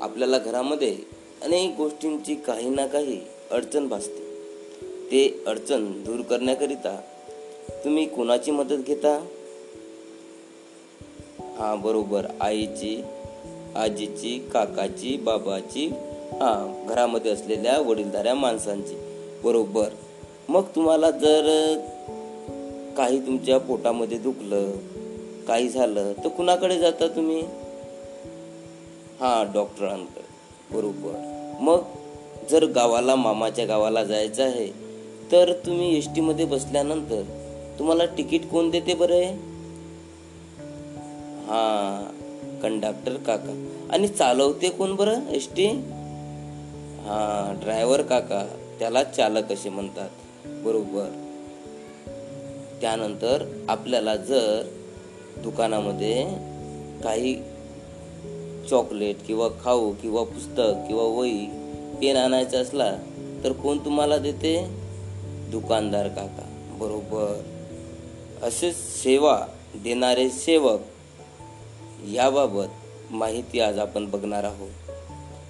आपल्याला 0.00 0.38
घरामध्ये 0.38 0.96
अनेक 1.42 1.74
गोष्टींची 1.76 2.34
काही 2.34 2.68
ना 2.68 2.86
काही 2.86 3.20
अडचण 3.50 3.88
भासते. 3.88 4.28
ते 5.10 5.44
अडचण 5.46 6.04
दूर 6.04 6.20
करण्याकरिता 6.20 7.00
तुम्ही 7.84 8.06
कोणाची 8.06 8.50
मदत 8.50 8.74
घेता? 8.74 9.26
हां 11.40 11.80
बरोबर. 11.80 12.26
आईची 12.40 13.02
आजीची 13.76 14.48
काकाची 14.52 15.16
बाबाची 15.16 15.86
हां 16.32 16.86
घरामध्ये 16.88 17.30
असलेल्या 17.30 17.80
वडीलधाऱ्या 17.80 18.34
माणसांची. 18.34 18.94
बरोबर. 19.44 19.88
मग 20.48 20.62
तुम्हाला 20.62 21.10
जर 21.10 21.74
काही 22.96 23.26
तुमच्या 23.26 23.58
पोटामध्ये 23.58 24.18
दुखलं 24.18 24.70
काही 25.48 25.68
झालं 25.68 26.12
तर 26.12 26.28
कुणाकडे 26.28 26.78
जाता 26.78 27.06
तुम्ही? 27.06 27.42
हा 29.20 29.44
डॉक्टरांकडे 29.54 30.24
बरोबर. 30.74 31.14
मग 31.60 31.82
जर 32.50 32.64
गावाला 32.64 33.14
मामाच्या 33.14 33.66
गावाला 33.66 34.04
जायचं 34.04 34.44
आहे 34.44 34.68
तर 35.32 35.52
तुम्ही 35.66 35.98
एस 35.98 36.08
टीमध्ये 36.16 36.44
बसल्यानंतर 36.44 37.22
तुम्हाला 37.78 38.06
तिकीट 38.06 38.48
कोण 38.48 38.70
देते 38.70 38.94
बरं? 38.94 39.14
आहे 39.14 39.32
हा 41.46 42.10
कंडक्टर 42.62 43.16
काका. 43.16 43.68
आणि 43.90 44.08
चालवते 44.08 44.68
कोण 44.68 44.94
बरं 44.94 45.26
एस 45.28 45.48
टी 45.56 45.66
हा 47.04 47.54
ड्रायव्हर 47.62 48.02
काका. 48.02 48.46
त्याला 48.78 49.02
चालक 49.02 49.52
असे 49.52 49.68
म्हणतात. 49.68 50.08
बरोबर. 50.46 51.08
त्यानंतर 52.80 53.44
आपल्याला 53.68 54.16
जर 54.16 54.62
दुकानामध्ये 55.38 56.24
काही 57.02 57.34
चॉकलेट 58.70 59.16
किंवा 59.26 59.48
खाऊ 59.64 59.92
किंवा 59.92 60.24
पुस्तक 60.24 60.62
किंवा 60.88 61.02
वही 61.02 61.46
पेन 62.00 62.16
आणायचा 62.16 62.58
असला 62.58 62.96
तर 63.44 63.52
कोण 63.52 63.78
तुम्हाला 63.78 64.18
देते? 64.18 64.66
दुकानदार 65.50 66.08
काका. 66.08 66.76
बरोबर. 66.80 67.42
असे 68.42 68.72
सेवा 68.72 69.46
देणारे 69.74 70.30
सेवक 70.30 70.80
याबाबत 72.12 72.64
माहिती 73.10 73.60
आज 73.60 73.78
आपण 73.78 74.10
बघणार 74.10 74.44
आहोत. 74.44 74.70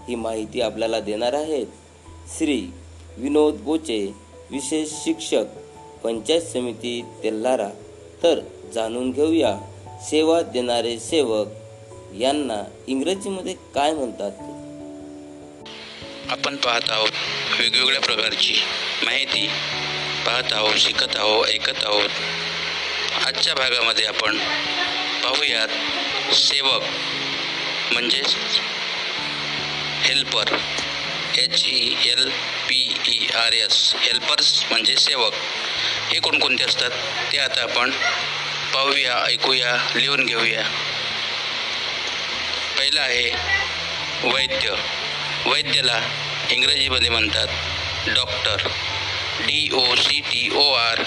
ही 0.08 0.14
माहिती 0.14 0.60
आपल्याला 0.60 1.00
देणार 1.00 1.32
आहेत 1.32 1.66
श्री 2.38 2.66
विनोद 3.16 3.54
बोचे 3.54 4.14
विशेष 4.50 4.88
शिक्षक 4.92 5.44
पंचायत 6.04 6.42
समिती 6.42 7.04
तेल्हारा. 7.22 7.70
तर 8.22 8.40
जाणून 8.74 9.10
घेऊया 9.10 9.58
सेवा 10.10 10.42
देणारे 10.42 10.98
सेवक 10.98 11.46
यांना 12.16 12.62
इंग्रजीमध्ये 12.86 13.54
काय 13.74 13.92
म्हणतात? 13.92 14.30
आपण 16.30 16.56
पाहत 16.56 16.90
आहोत 16.90 17.10
वेगवेगळ्या 17.58 18.00
प्रकारची 18.00 18.54
माहिती 19.02 19.46
पाहत 20.26 20.52
आहोत 20.52 20.74
शिकत 20.74 21.16
आहोत 21.16 21.46
ऐकत 21.46 21.84
आहोत. 21.84 22.08
आजच्या 23.26 23.54
भागामध्ये 23.54 24.04
आपण 24.04 24.38
पाहूयात 25.24 25.68
सेवक 26.34 26.82
म्हणजेच 27.92 28.34
helper 30.02 30.56
H 31.38 31.64
E 31.66 31.94
L 32.04 32.28
P 32.68 32.94
E 33.06 33.26
R 33.36 33.52
S 33.52 33.94
helpers 33.96 34.64
म्हणजे 34.70 34.96
सेवक. 34.96 35.32
हे 36.10 36.18
कोणकोणते 36.18 36.64
असतात? 36.64 36.90
ते 37.32 37.38
आता 37.38 37.62
आपण 37.62 37.90
पाहूया 38.74 39.24
ऐकूया 39.26 39.76
लिहून 39.96 40.26
घेऊया. 40.26 40.62
पहिलं 42.78 43.00
आहे 43.00 43.30
वैद्य. 44.32 44.74
वैद्याला 45.46 45.98
इंग्रजीमध्ये 46.50 47.08
म्हणतात 47.08 47.48
doctor. 48.08 48.68
D 49.40 49.68
O 49.72 49.94
C 49.94 50.20
T 50.20 50.48
O 50.54 50.72
R 50.72 51.02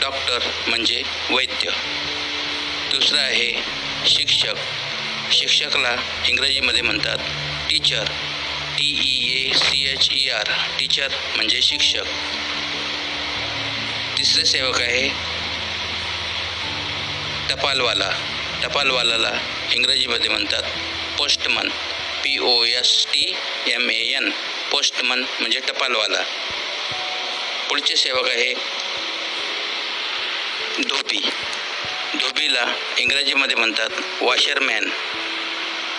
doctor 0.00 0.38
म्हणजे 0.66 1.02
वैद्य. 1.30 1.70
दुसरं 2.92 3.18
आहे 3.18 3.50
शिक्षक. 4.06 4.54
शिक्षकला 5.32 5.94
इंग्रजीमध्ये 6.28 6.82
म्हणतात 6.82 7.18
teacher. 7.70 8.04
T 8.78 8.88
E 9.04 9.36
A 9.38 9.52
C 9.52 9.84
H 9.92 10.08
E 10.12 10.28
R 10.28 10.52
teacher 10.78 11.08
म्हणजे 11.36 11.62
शिक्षक. 11.62 12.04
तिसरे 14.18 14.44
सेवक 14.44 14.80
आहे 14.80 15.08
टपालवाला. 17.50 18.37
टपालवालाला 18.62 19.30
इंग्रजीमध्ये 19.72 20.28
म्हणतात 20.30 20.62
postman 21.18 21.68
P 22.22 22.36
O 22.38 22.62
S 22.64 22.90
T 23.12 23.34
M 23.72 23.90
A 23.90 24.00
N 24.16 24.30
postman 24.70 25.22
म्हणजे 25.40 25.60
टपालवाला. 25.68 26.22
पुढचे 27.68 27.96
सेवक 27.96 28.28
आहे 28.28 28.52
धोबी. 30.88 31.20
धोबीला 32.14 32.64
इंग्रजीमध्ये 32.98 33.56
म्हणतात 33.56 34.00
washerman 34.20 34.88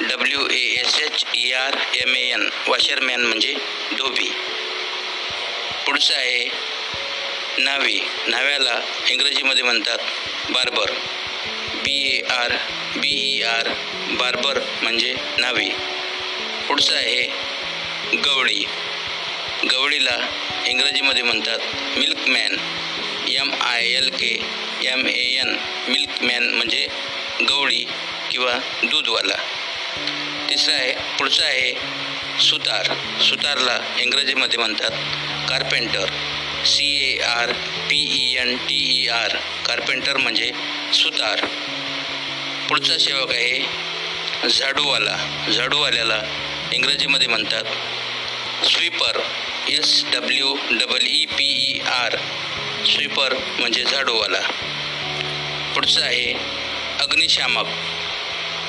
W 0.02 0.48
A 0.50 0.64
S 0.82 1.00
H 1.00 1.24
E 1.36 1.52
R 1.52 1.78
M 1.96 2.16
A 2.16 2.22
N 2.30 2.48
washerman 2.68 3.26
म्हणजे 3.26 3.54
धोबी. 3.98 4.30
पुढचं 5.86 6.14
आहे 6.16 6.44
न्हावी 7.60 8.00
नाव्याला 8.28 8.80
इंग्रजीमध्ये 9.10 9.64
म्हणतात 9.64 10.52
barber 10.52 10.92
B 11.90 12.02
A 12.08 12.20
R 12.32 12.52
B 12.96 13.10
E 13.10 13.42
R 13.42 13.68
barber 14.18 14.58
म्हणजे 14.82 15.14
नावी. 15.40 15.70
पुढचं 16.68 16.96
आहे 16.96 18.18
गवळी. 18.26 18.66
गवळीला 19.72 20.18
इंग्रजीमध्ये 20.68 21.24
म्हणतात 21.24 21.98
milkman 21.98 22.56
M 23.36 23.52
I 23.62 23.88
L 23.94 24.10
K 24.16 24.32
M 24.90 25.06
A 25.08 25.24
N 25.40 25.56
milkman 25.88 26.48
म्हणजे 26.56 26.86
गवळी 27.50 27.84
किंवा 28.32 28.54
दूधवाला. 28.84 29.38
तिसरा 30.50 30.76
आहे 30.76 30.94
पुढचा 31.20 31.46
आहे 31.46 31.74
सुतार. 32.50 32.94
सुतारला 33.30 33.80
इंग्रजीमध्ये 34.02 34.60
म्हणतात 34.60 34.92
carpenter 35.50 36.06
C 36.66 36.94
A 37.10 37.18
R 37.24 37.52
P 37.90 38.06
E 38.22 38.36
N 38.40 38.56
T 38.68 38.84
E 39.00 39.08
R 39.18 39.38
carpenter 39.68 40.18
म्हणजे 40.18 40.52
सुतार. 40.94 41.46
पुढचा 42.70 42.98
सेवक 42.98 43.32
आहे 43.32 44.50
झाडूवाला. 44.50 45.16
झाडूवाल्याला 45.54 46.22
इंग्रजीमध्ये 46.74 47.28
म्हणतात 47.28 47.64
sweeper 48.66 49.20
S 49.70 50.04
W 50.12 50.56
double 50.72 50.98
E 51.02 51.26
P 51.26 51.46
E 51.46 51.80
R. 51.80 52.18
Sweeper 52.86 53.34
म्हणजे 53.60 53.84
झाडूवाला. 53.84 54.40
पुढचं 55.74 56.02
आहे 56.02 56.34
अग्निशामक. 57.00 57.66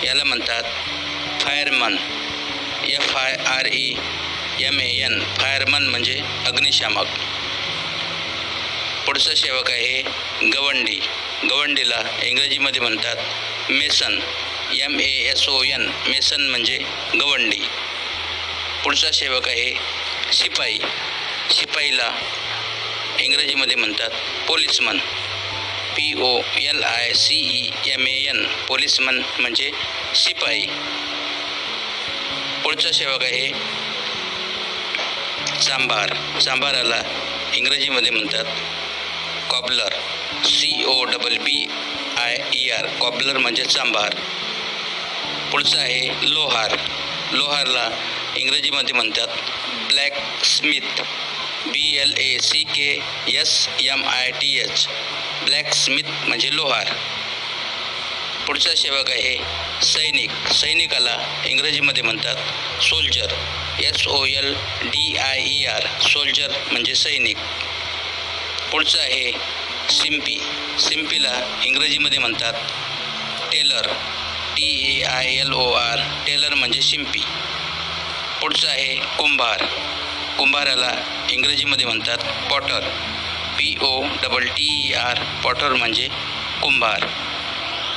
याला 0.05 0.25
म्हणतात 0.25 0.63
fireman. 1.43 1.97
F 2.85 3.17
I 3.17 3.33
R 3.33 3.67
E 3.73 3.95
M 4.61 4.81
A 4.81 4.89
N. 5.05 5.25
Fireman 5.39 5.83
म्हणजे 5.83 6.21
अग्निशामक. 6.47 7.07
पुढचा 9.07 9.35
सेवक 9.35 9.71
आहे 9.71 10.03
गवंडी. 10.49 11.01
गवंडीला 11.51 12.03
इंग्रजीमध्ये 12.23 12.81
म्हणतात 12.81 13.17
mason 13.71 14.19
M 14.75 14.99
A 15.01 15.09
S 15.31 15.49
O 15.49 15.63
N 15.65 15.83
mason 16.07 16.41
म्हणजे 16.51 16.77
गवंडी. 17.15 17.59
पुढचा 18.85 19.11
सेवक 19.13 19.49
आहे 19.49 19.73
शिपाई. 20.33 20.79
शिपाईला 21.51 22.09
इंग्रजीमध्ये 23.19 23.77
म्हणतात 23.77 24.11
policeman. 24.49 24.99
P 25.97 26.13
O 26.21 26.41
L 26.61 26.83
I 26.85 27.13
C 27.15 27.39
E 27.59 27.91
M 27.91 28.07
A 28.07 28.17
N 28.29 28.45
policeman 28.69 29.21
म्हणजे 29.39 29.71
शिपाई. 30.15 30.67
पुढचा 32.65 32.93
सेवक 32.93 33.23
आहे 33.23 33.49
चांभार 35.63 36.15
चांभाराला 36.41 37.01
इंग्रजीमध्ये 37.55 38.11
म्हणतात 38.11 38.45
cobbler 39.51 39.95
C 40.45 40.83
O 40.87 41.03
double 41.05 41.37
B 41.37 41.67
I 42.71 42.77
R 42.79 42.87
cobbler 43.01 43.39
म्हणजे 43.39 43.65
चांभार. 43.65 44.15
पुढचं 45.53 45.79
आहे 45.79 46.33
लोहार. 46.33 46.77
लोहारला 47.33 47.89
इंग्रजीमध्ये 48.37 48.95
म्हणतात 48.95 49.29
blacksmith 50.45 51.01
B 51.67 51.97
L 51.97 52.13
A 52.19 52.39
C 52.43 52.63
K 52.75 52.91
S 53.39 53.69
M 53.81 54.05
I 54.09 54.31
T 54.31 54.57
H 54.59 54.87
blacksmith 55.75 56.11
म्हणजे 56.27 56.55
लोहार. 56.57 56.93
पुढचा 58.47 58.75
सेवक 58.75 59.11
आहे 59.11 59.37
सैनिक. 59.87 60.31
सैनिकाला 60.53 61.17
इंग्रजीमध्ये 61.47 62.03
म्हणतात 62.03 62.83
soldier 62.83 63.35
S 63.85 64.07
O 64.09 64.25
L 64.27 64.55
D 64.85 65.17
I 65.17 65.43
E 65.47 65.65
R 65.67 65.87
soldier 66.03 66.53
म्हणजे 66.71 66.95
सैनिक. 66.95 67.37
पुढचं 68.73 68.99
आहे 68.99 69.33
सिम्पी 69.91 70.39
सिम्पीला 70.79 71.31
इंग्रजीमध्ये 71.65 72.19
म्हणतात 72.19 72.53
tailor. 73.53 73.87
T 74.57 74.69
A 74.91 75.03
I 75.05 75.27
L 75.27 75.53
O 75.53 75.71
R. 75.73 75.99
Tailor 76.27 76.55
म्हणजे 76.55 76.83
शिंपी. 76.83 77.23
पुढचं 78.41 78.69
आहे 78.69 78.95
कुंभार. 79.19 79.65
कुंभाराला 80.39 80.91
इंग्रजीमध्ये 81.31 81.87
म्हणतात 81.87 82.19
potter. 82.51 82.89
P 83.59 83.75
O 83.83 84.03
double 84.23 84.47
T 84.47 84.69
E 84.89 84.93
R. 84.93 85.23
Potter 85.45 85.73
म्हणजे 85.73 86.09
कुंभार. 86.63 87.07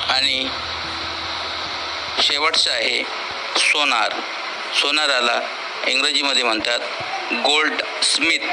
आणि 0.09 0.45
शेवटचं 2.21 2.71
आहे 2.71 3.03
सोनार. 3.57 4.19
सोनाराला 4.81 5.39
इंग्रजीमध्ये 5.87 6.43
म्हणतात 6.43 6.79
goldsmith 8.03 8.49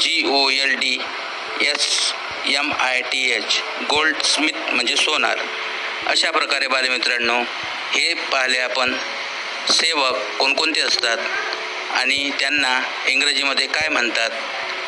G 0.00 0.22
O 0.30 0.48
L 0.50 0.74
D. 0.74 0.96
S 1.66 2.12
M 2.46 2.72
I 2.72 3.00
T 3.00 3.30
H 3.30 3.60
goldsmith 4.22 4.70
म्हणजे 4.72 4.96
सोनार. 4.96 5.38
अशा 6.06 6.30
प्रकारे 6.30 6.66
बालमित्रांनो 6.66 7.40
हे 7.92 8.14
पाहिले 8.14 8.58
आपण 8.58 8.94
सेवक 9.70 10.16
कोणकोणते 10.38 10.80
असतात 10.80 11.18
आणि 11.92 12.30
त्यांना 12.30 12.80
इंग्रजीमध्ये 13.06 13.66
काय 13.66 13.88
म्हणतात 13.88 14.30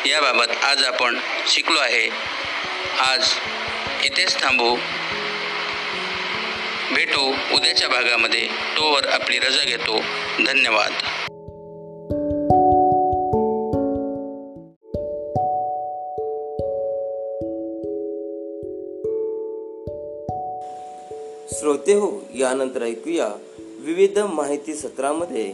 याबाबत 0.05 0.63
आज 0.63 0.83
आपण 0.83 1.19
शिकलो 1.47 1.79
आहे. 1.79 2.09
आज 2.99 3.33
इथेच 4.03 4.41
थांबू. 4.41 4.75
भेटू 6.91 7.35
उद्याच्या 7.51 7.89
भागामध्ये. 7.89 8.47
तोवर 8.77 9.07
आपली 9.07 9.39
रजा 9.39 9.63
घेतो. 9.63 10.03
धन्यवाद. 10.45 10.93
श्रोते 21.65 21.93
हो 21.93 22.21
यानंतर 22.35 22.81
ऐकूया 22.83 23.27
विविध 23.79 24.19
माहिती 24.19 24.73
सत्रामध्ये. 24.73 25.53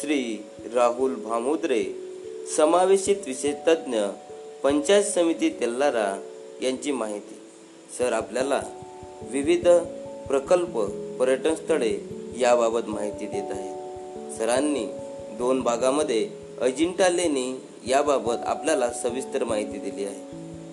श्री 0.00 0.44
राहुल 0.74 1.14
भामुद्रे 1.14 1.84
समावेशित 2.56 3.16
विषय 3.26 3.52
तज्ज्ञ 3.68 3.98
पंचायत 4.62 5.04
समिती 5.04 5.50
तेल्लारा 5.50 6.22
यांची 6.62 6.92
माहिती. 6.92 7.38
सर 7.98 8.12
आपल्याला 8.12 8.62
विविध 9.30 9.68
प्रकल्प 10.28 10.78
पर्यटन 11.20 11.54
स्थळे 11.54 11.98
याबाबत 12.38 12.88
माहिती 12.88 13.26
देत 13.26 13.50
आहेत. 13.50 14.38
सरांनी 14.38 14.86
दोन 15.38 15.60
भागामध्ये 15.60 16.30
अजिंठा 16.60 17.08
लेणी 17.08 17.60
याबाबत 17.86 18.36
आपल्याला 18.44 18.92
सविस्तर 18.92 19.44
माहिती 19.44 19.78
दिली 19.78 20.04
आहे. 20.04 20.20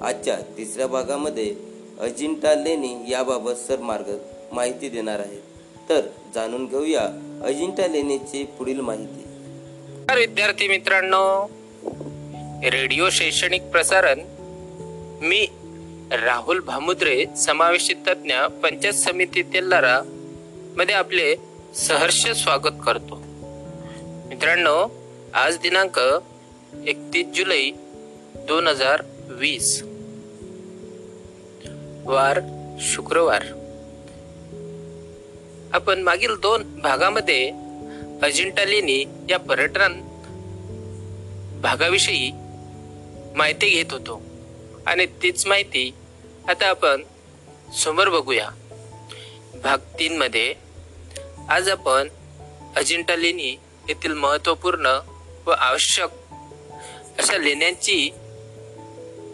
आजच्या 0.01 0.39
तिसऱ्या 0.57 0.87
भागामध्ये 0.87 1.74
अजिंठा 2.01 2.53
लेणी 2.55 3.05
याबाबत 3.09 3.51
सर 3.51 3.79
मार्ग 3.79 4.17
माहिती 4.51 4.89
देणार 4.89 5.19
आहेत 5.19 5.41
तर 5.89 6.01
जाणून 6.35 6.65
घेऊया 6.65 7.01
अजिंठा 7.45 7.87
लेणीची 7.87 8.43
पुढील 8.43 8.79
माहिती. 8.79 9.23
विद्यार्थी 10.15 10.67
मित्रांनो. 10.67 11.49
रेडिओ 12.71 13.09
शैक्षणिक 13.09 13.61
प्रसारण. 13.61 14.19
मी 15.21 15.47
राहुल 16.11 16.59
भामुद्रे 16.59 17.25
समावेशित 17.37 17.95
तज्ञ 18.07 18.33
पंचायत 18.63 18.93
समिती 18.93 19.43
तेल्लारा 19.43 20.01
मध्ये 20.77 20.95
आपले 20.95 21.35
सहर्ष 21.75 22.27
स्वागत 22.27 22.77
करतो. 22.85 23.21
मित्रांनो 24.27 24.91
आज 25.33 25.57
दिनांक 25.57 25.99
एकतीस 26.87 27.27
जुलै 27.35 27.71
दोन 28.47 28.67
हजार 28.67 29.03
वीस. 29.29 29.83
वार 32.05 32.39
शुक्रवार. 32.79 33.41
आपण 35.73 36.01
मागील 36.01 36.35
दोन 36.35 36.79
भागामध्ये 36.79 37.51
अजिंठा 38.23 38.65
लेणी 38.65 39.05
या 39.29 39.39
पर्यटन 39.39 40.01
भागाविषयी 41.61 42.31
माहिती 43.35 43.69
घेत 43.69 43.85
होतो. 43.91 44.21
आणि 44.85 45.05
तीच 45.05 45.47
माहिती 45.47 45.93
आता 46.49 46.67
आपण 46.67 47.03
समोर 47.77 48.09
बघूया. 48.09 48.49
भाग 49.63 49.77
तीन 49.77 50.17
मध्ये 50.17 50.53
आज 51.49 51.69
आपण 51.69 52.07
अजिंठा 52.75 53.15
लेणी 53.15 53.55
येथील 53.87 54.13
महत्त्वपूर्ण 54.13 54.99
व 55.45 55.51
आवश्यक 55.51 56.09
अशा 57.19 57.37
लेण्यांची 57.37 58.09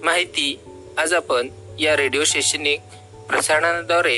माहिती 0.04 0.60
आज 0.98 1.14
आपण 1.14 1.50
या 1.82 1.98
रेडिओ 1.98 2.24
शैक्षणिक 2.24 2.80
प्रसारणाद्वारे 3.30 4.18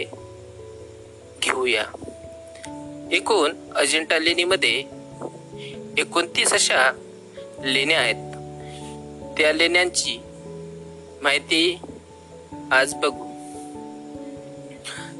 घेऊया. 1.41 1.83
एकूण 3.11 3.53
अजिंठा 3.75 4.19
लेणीमध्ये 4.19 4.83
एकोणतीस 5.97 6.53
अशा 6.53 6.91
लेण्या 7.65 7.99
आहेत. 7.99 8.15
त्या 9.37 9.53
लेण्यांची 9.53 10.19
माहिती 11.21 11.77
आज 12.71 12.93
बघू. 12.93 13.23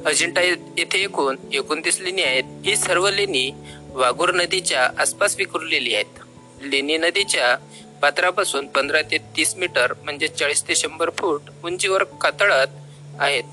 अजिंठा 0.06 0.40
येथे 0.42 0.98
एकूण 0.98 1.36
एकोणतीस 1.52 2.00
लेणी 2.00 2.22
आहेत. 2.22 2.44
ही 2.64 2.76
सर्व 2.76 3.10
लेणी 3.10 3.50
वाघोर 3.88 4.32
नदीच्या 4.32 4.90
आसपास 4.98 5.36
विखुरलेली 5.36 5.94
आहेत. 5.94 6.18
लेणी 6.62 6.96
नदीच्या 6.96 7.56
पात्रापासून 8.04 8.66
पंधरा 8.66 9.00
ते 9.02 9.18
तीस 9.18 9.54
मीटर 9.56 9.92
म्हणजे 10.04 10.28
चाळीस 10.28 10.62
ते 10.68 10.74
शंभर 10.74 11.10
फूट 11.10 11.40
उंचीवर 11.62 12.02
कातळात 12.04 12.66
आहेत. 13.18 13.44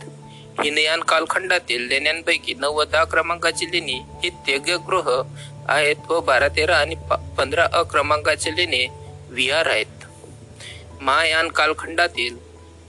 हिनयान 0.63 0.99
कालखंडातील 0.99 1.87
लेण्यांपैकी 1.87 2.53
नऊ 2.53 2.83
दहा 2.83 3.03
क्रमांकाची 3.03 3.65
लेणी 3.71 3.93
ही 3.93 4.29
तेगगृह 4.29 5.21
आहेत 5.67 5.95
व 6.09 6.19
बारा 6.19 6.47
तेरा 6.47 6.77
आणि 6.77 6.95
प- 6.95 7.19
पंधरा 7.37 7.67
अ 7.73 7.81
क्रमांकाचे 7.83 8.55
लेणे 8.55 8.87
विहार 9.29 9.65
आहेत. 9.65 10.05
महायान 11.01 11.47
कालखंडातील 11.47 12.37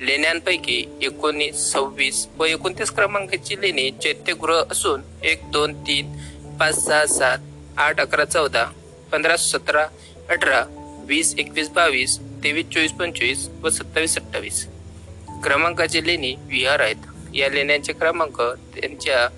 लेण्यांपैकी 0.00 0.84
एकोणीस 1.02 1.72
सव्वीस 1.72 2.28
व 2.38 2.44
एकोणतीस 2.44 2.90
क्रमांकाची 2.90 3.60
लेणी 3.60 3.90
चैत्यगृह 3.90 4.62
असून 4.70 5.02
एक 5.22 5.50
दोन 5.50 5.74
तीन 5.86 6.12
पाच 6.58 6.84
सहा 6.86 7.06
सात 7.06 7.38
आठ 7.76 8.00
अकरा 8.00 8.24
चौदा 8.24 8.64
पंधरा 9.12 9.36
सतरा 9.36 9.86
अठरा 10.30 10.64
वीस 11.12 11.34
एकवीस 11.38 11.68
बावीस 11.68 12.18
तेवीस 12.18 12.66
चोवीस 12.66 12.92
पंचवीस 12.92 13.48
व 13.62 13.68
सत्तावीस 13.68 14.18
अठ्ठावीस 14.18 14.66
क्रमांकाचे 15.44 16.06
लेणी 16.06 16.34
विहार 16.38 16.80
आहेत. 16.80 16.96
या 17.34 17.48
लेण्यांचे 17.48 17.92
क्रमांक 17.92 18.40
त्यांच्या 18.40 19.28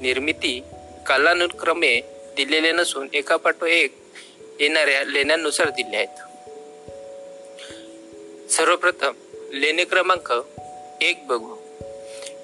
निर्मिती 0.00 0.62
कालानुक्रमे 1.06 2.00
दिलेले 2.36 2.72
नसून 2.72 3.08
एका 3.12 3.36
पाठो 3.36 3.66
एक 3.66 3.96
येणाऱ्या 4.60 5.04
लेण्यांनुसार 5.04 5.68
दिले 5.68 5.96
आहेत. 5.96 6.16
सर्वप्रथम 8.50 9.12
लेणे 9.52 9.84
क्रमांक 9.84 10.32
एक 11.00 11.26
बघू. 11.26 11.56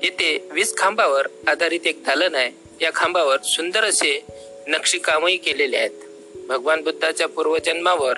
येथे 0.02 0.48
वीस 0.52 0.76
खांबावर 0.76 1.26
आधारित 1.48 1.86
एक 1.86 2.04
दालन 2.04 2.34
आहे. 2.34 2.50
या 2.80 2.90
खांबावर 2.94 3.36
सुंदर 3.42 3.84
असे 3.84 4.24
नक्षीकामही 4.68 5.36
केलेले 5.36 5.76
आहेत. 5.76 6.36
भगवान 6.48 6.82
बुद्धाच्या 6.82 7.28
पूर्वजन्मावर 7.28 8.14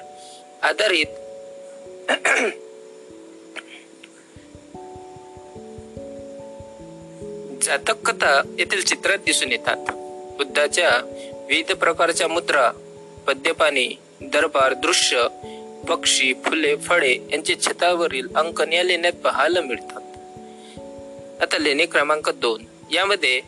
आधारित. 0.62 1.06
जातक 7.62 7.90
कथा 7.90 8.42
येथील 8.58 8.84
चित्रात 8.84 9.18
दिसून 9.18 9.52
येतात. 9.52 9.76
बुद्धाच्या 10.36 10.88
विविध 11.48 11.72
प्रकारच्या 11.72 12.28
मुद्रा 12.28 12.70
पद्यपाणी 13.26 13.98
दरबार 14.20 14.74
दृश्य 14.74 15.26
पक्षी 15.88 16.34
फुले 16.34 16.76
फळे 16.76 17.16
यांचे 17.32 17.54
छतावरील 17.66 18.28
अंकन 18.36 18.72
या 18.72 18.82
लेण्यात 18.82 19.12
पाहायला 19.12 19.60
मिळतात. 19.60 20.00
आता 21.42 21.58
लेणी 21.58 21.86
क्रमांक 21.86 22.30
दोन. 22.30 22.64
यामध्ये 22.92 23.40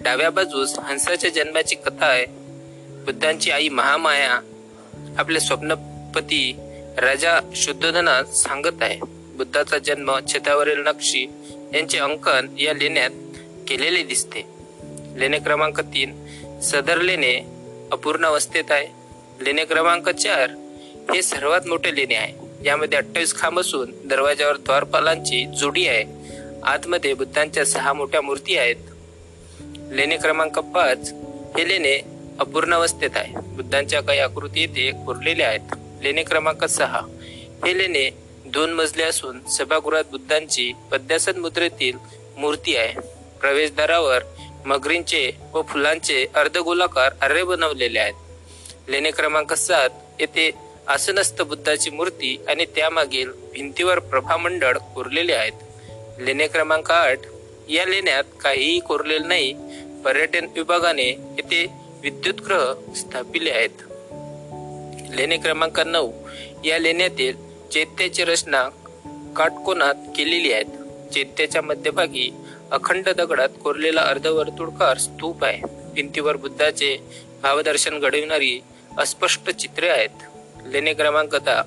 डाव्या 0.00 0.30
बाजूस 0.30 0.78
हंसाच्या 0.78 1.30
जन्माची 1.30 1.74
कथा 1.74 2.06
आहे. 2.06 2.26
बुद्धांची 3.04 3.50
आई 3.50 3.68
महामाया 3.68 4.40
आपले 5.18 5.40
स्वप्न 5.40 5.74
उत्पत्ती 6.12 6.54
राजा 6.98 7.40
शुद्धोधना 7.56 8.24
सांगत 8.24 8.82
आहे. 8.82 8.98
बुद्धाचा 9.36 9.78
जन्म 9.78 10.18
छतावरील 10.28 10.82
नक्षी 10.86 11.26
यांचे 11.74 11.98
अंकन 11.98 12.46
या 12.58 12.72
लेण्यात 12.72 13.10
केलेले 13.68 14.02
दिसते. 14.02 14.42
लेणे 15.16 15.38
क्रमांक 15.38 15.80
तीन 15.80 16.12
सदर 16.60 17.00
लेणे 17.00 17.40
अपूर्ण 17.92 18.26
अवस्थेत 18.26 18.64
आहे. 18.70 18.86
लेणे 19.40 19.64
क्रमांक 19.64 20.08
चार 20.08 20.50
हे 21.14 21.22
सर्वात 21.22 21.60
मोठे 21.66 21.96
लेणे 21.96 22.14
आहे. 22.14 22.66
यामध्ये 22.66 22.98
अठ्ठावीस 22.98 23.34
खांब 23.34 23.60
असून 23.60 23.92
दरवाजावर 24.04 24.56
द्वारपालांची 24.56 25.46
जोडी 25.46 25.86
आहे. 25.88 26.04
आतमध्ये 26.62 27.14
बुद्धांच्या 27.14 27.64
सहा 27.64 27.92
मोठ्या 27.92 28.20
मूर्ती 28.20 28.56
आहेत. 28.56 28.76
लेणे 29.92 30.16
क्रमांक 30.16 30.58
पाच 30.58 31.12
हे 31.58 31.68
लेणे 31.68 32.00
अपूर्ण 32.38 32.74
अवस्थेत 32.74 33.10
आहे. 33.14 33.34
बुद्धांच्या 33.36 34.00
काही 34.02 34.18
आकृती 34.18 34.60
येथे 34.60 34.90
कोरलेल्या 35.06 35.48
आहेत. 35.48 35.74
लेणे 36.02 36.22
क्रमांक 36.22 36.64
सहा. 36.64 37.00
हे 37.66 37.78
लेणे 37.78 38.10
दोन 38.46 38.72
मजले 38.72 39.02
असून 39.02 39.44
सभागृहात 39.44 40.04
बुद्धांची 40.10 40.72
पद्यासन 40.92 41.40
मुद्रेतील 41.40 41.98
मूर्ती 42.36 42.76
आहे. 42.76 42.94
प्रवेशद्वारावर 43.40 44.22
मगरींचे 44.66 45.30
व 45.52 45.62
फुलांचे 45.62 46.26
अर्धगोलाकार 46.34 47.12
आरे 47.20 47.42
बनवलेले 47.42 47.98
आहेत. 47.98 48.14
लेणे 48.88 49.10
क्रमांक 49.10 49.52
सात 49.52 49.90
येथे 50.20 50.50
आसनस्थ 50.88 51.42
बुद्धाची 51.42 51.90
मूर्ती 51.90 52.40
आणि 52.48 52.64
त्यामागील 52.64 53.30
भिंतीवर 53.52 53.98
प्रभामंडळ 53.98 54.78
कोरलेले 54.78 55.32
आहेत. 55.32 55.52
लेणे 56.20 56.46
क्रमांक 56.46 56.90
आठ. 56.90 57.18
या 57.68 57.84
लेण्यात 57.84 58.24
काहीही 58.40 58.80
कोरलेले 58.80 59.26
नाही. 59.26 59.52
पर्यटन 60.04 60.44
विभागाने 60.44 61.08
येथे 61.08 61.66
विद्युतगृह 62.02 62.74
स्थापिले 62.96 63.50
आहेत. 63.50 63.91
लेणे 65.14 65.36
क्रमांक 65.36 65.80
नऊ. 65.80 66.12
या 66.64 66.78
लेण्यातील 66.78 67.36
चैत्याची 67.72 68.24
रचना 68.24 68.68
काटकोनात 69.36 69.94
केलेली 70.16 70.52
आहेत. 70.52 70.64
चैत्याच्या 71.12 71.62
मध्यभागी 71.62 72.34
अखंड 72.70 73.08
दगडात 73.08 73.48
कोरलेला 73.62 74.00
अर्धवर्तुळकार 74.00 74.98
स्तूप 74.98 75.44
आहे. 75.44 75.60
भिंतीवर 75.94 76.36
बुद्धाचे 76.36 76.96
भावदर्शन 77.42 77.98
घडविणारी 77.98 78.60
अस्पष्ट 78.98 79.50
चित्रे 79.50 79.88
आहेत. 79.88 80.08
लेणे 80.66 80.94
क्रमांक 80.94 81.36
दहा. 81.36 81.62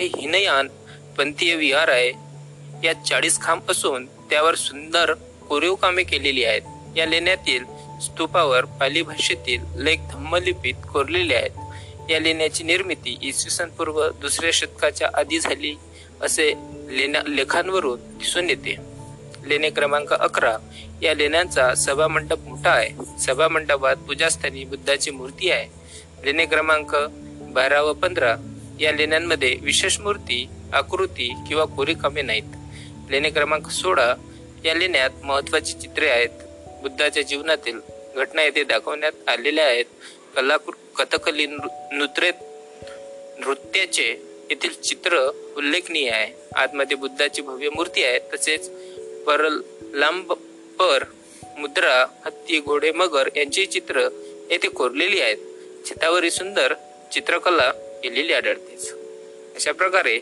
हे 0.00 0.06
हिनयान 0.06 0.68
पंथीय 1.18 1.54
विहार 1.54 1.88
आहे. 1.88 2.12
यात 2.84 3.06
चाळीस 3.06 3.40
खांब 3.40 3.62
असून 3.68 4.06
त्यावर 4.06 4.54
सुंदर 4.54 5.12
कोरीव 5.48 5.74
कामे 5.74 6.02
केलेली 6.02 6.44
आहेत. 6.44 6.62
या 6.96 7.06
लेण्यातील 7.06 7.64
स्तूपावर 8.02 8.64
पाली 8.64 9.02
भाषेतील 9.02 9.60
लेख 9.76 9.96
धम्मलिपीत 10.10 10.74
कोरलेले 10.92 11.34
आहेत. 11.34 11.50
या 12.10 12.20
लेण्याची 12.20 12.64
निर्मिती 12.64 13.18
इसवी 13.22 13.50
सन 13.50 13.68
पूर्व 13.68 14.10
दुसऱ्या 14.10 14.50
शतकाच्या 14.52 15.10
आधी 15.14 15.40
झाली 15.40 15.74
असे 16.20 16.52
लेण्या 16.90 17.22
लेखांवरून 17.28 17.98
दिसून 18.02 18.50
येते. 18.50 18.76
लेणे 19.46 19.70
क्रमांक 19.70 20.12
अकरा. 20.12 20.58
या 21.02 21.14
लेण्यांचा 21.14 21.74
सभा 21.74 22.08
मंडप 22.08 22.38
मोठा 22.38 22.70
आहे. 22.70 23.18
सभा 23.18 23.48
मंडपात 23.48 23.96
पूजास्थानी 23.96 24.64
बुद्धाची 24.64 25.10
मूर्ती 25.10 25.50
आहे. 25.50 25.68
लेणे 26.24 26.46
क्रमांक 26.46 26.96
बारा 27.40 27.82
व 27.82 27.92
पंधरा. 27.92 28.36
या 28.80 28.92
लेण्यांमध्ये 28.92 29.58
विशेष 29.62 29.98
मूर्ती 29.98 30.48
आकृती 30.72 31.34
किंवा 31.48 31.64
कोरीकामे 31.64 32.22
नाहीत. 32.22 32.56
लेणे 33.10 33.30
क्रमांक 33.30 33.70
सोळा. 33.70 34.14
या 34.64 34.74
लेण्यात 34.74 35.10
महत्वाची 35.24 35.72
चित्रे 35.72 36.08
आहेत. 36.08 36.28
बुद्धाच्या 36.82 37.22
जीवनातील 37.22 37.80
घटना 38.16 38.42
येथे 38.42 38.64
दाखवण्यात 38.64 39.28
आलेल्या 39.28 39.66
आहेत. 39.66 39.84
कलाकृती 40.36 40.89
कथकली 41.00 41.46
नृ- 41.46 41.92
नृत्य 41.92 42.30
नृत्याचे 43.38 44.22
येथील 44.50 44.80
चित्र 44.80 45.30
उल्लेखनीय 45.56 46.10
आहे. 46.10 46.34
आतमध्ये 46.54 46.96
बुद्धाची 46.96 47.42
भव्य 47.42 47.68
मूर्ती 47.68 48.04
आहे. 48.04 48.18
तसेच 48.18 48.70
परल 49.26 49.60
मुद्रा 51.58 52.06
हत्ती 52.24 52.60
घोडे 52.60 52.92
मगर 52.92 53.28
यांची 53.36 53.66
चित्र 53.66 54.08
येथे 54.50 54.68
कोरलेली 54.68 55.20
आहेत. 55.20 55.36
छतावरी 55.90 56.30
सुंदर 56.30 56.74
चित्रकला 57.12 57.72
केलेली 57.72 58.32
आढळतेच 58.32 58.94
अशा 59.54 59.72
प्रकारे 59.72 60.20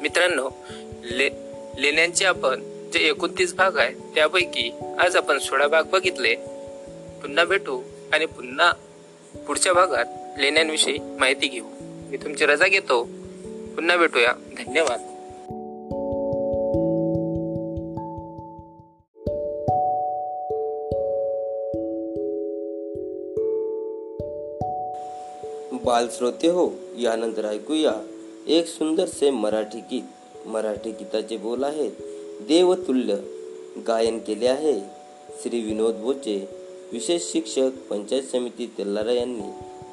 मित्रांनो 0.00 0.50
ले 1.04 1.30
लेण्यांचे 1.78 2.24
आपण 2.24 2.62
जे 2.90 2.98
एकोणतीस 2.98 3.54
भाग 3.54 3.78
आहे 3.78 3.94
त्यापैकी 4.14 4.72
आज 4.98 5.16
आपण 5.16 5.38
सोळा 5.38 5.66
भाग 5.66 5.82
बघितले. 5.82 6.34
पुन्हा 7.22 7.44
भेटू 7.44 7.82
आणि 8.12 8.26
पुन्हा 8.26 8.72
पुढच्या 9.46 9.72
भागात 9.72 10.04
लेण्यांविषयी 10.40 10.98
माहिती 10.98 11.48
घेऊ. 11.48 11.64
मी 12.10 12.16
तुमची 12.16 12.46
रजा 12.46 12.68
घेतो. 12.68 13.04
पुन्हा 13.76 13.96
भेटूया. 13.96 14.32
धन्यवाद. 14.32 15.00
बालश्रोते 25.84 26.48
हो 26.48 26.70
यानंतर 26.98 27.44
ऐकूया 27.44 27.92
एक 28.46 28.66
सुंदरसे 28.66 29.30
मराठी 29.30 29.78
गीत. 29.78 30.48
मराठी 30.48 30.90
गीताचे 30.90 31.36
बोल 31.36 31.64
आहेत 31.64 31.92
देवतुल्य. 32.40 33.16
गायन 33.86 34.18
केले 34.18 34.46
आहे 34.46 34.80
श्री 35.42 35.60
विनोद 35.60 35.94
बोचे. 35.94 36.57
विशेष 36.92 37.22
शिक्षक 37.32 37.78
पंचायत 37.90 38.22
समिती 38.22 38.66
तेल्लारा 38.78 39.12
यांनी 39.12 39.50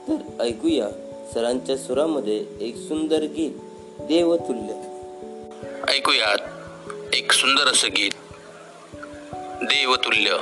तर 0.08 0.44
ऐकूया 0.44 0.88
सरांच्या 1.34 1.78
सुरामध्ये 1.78 2.38
एक 2.62 2.76
सुंदर 2.78 3.24
गीत 3.36 4.06
देवतुल्य 4.08 4.76
ऐकूयात 5.94 7.16
एक 7.16 7.32
सुंदर 7.32 7.68
असं 7.68 7.88
गीत 7.88 8.12
देवतुल्य 9.64 10.38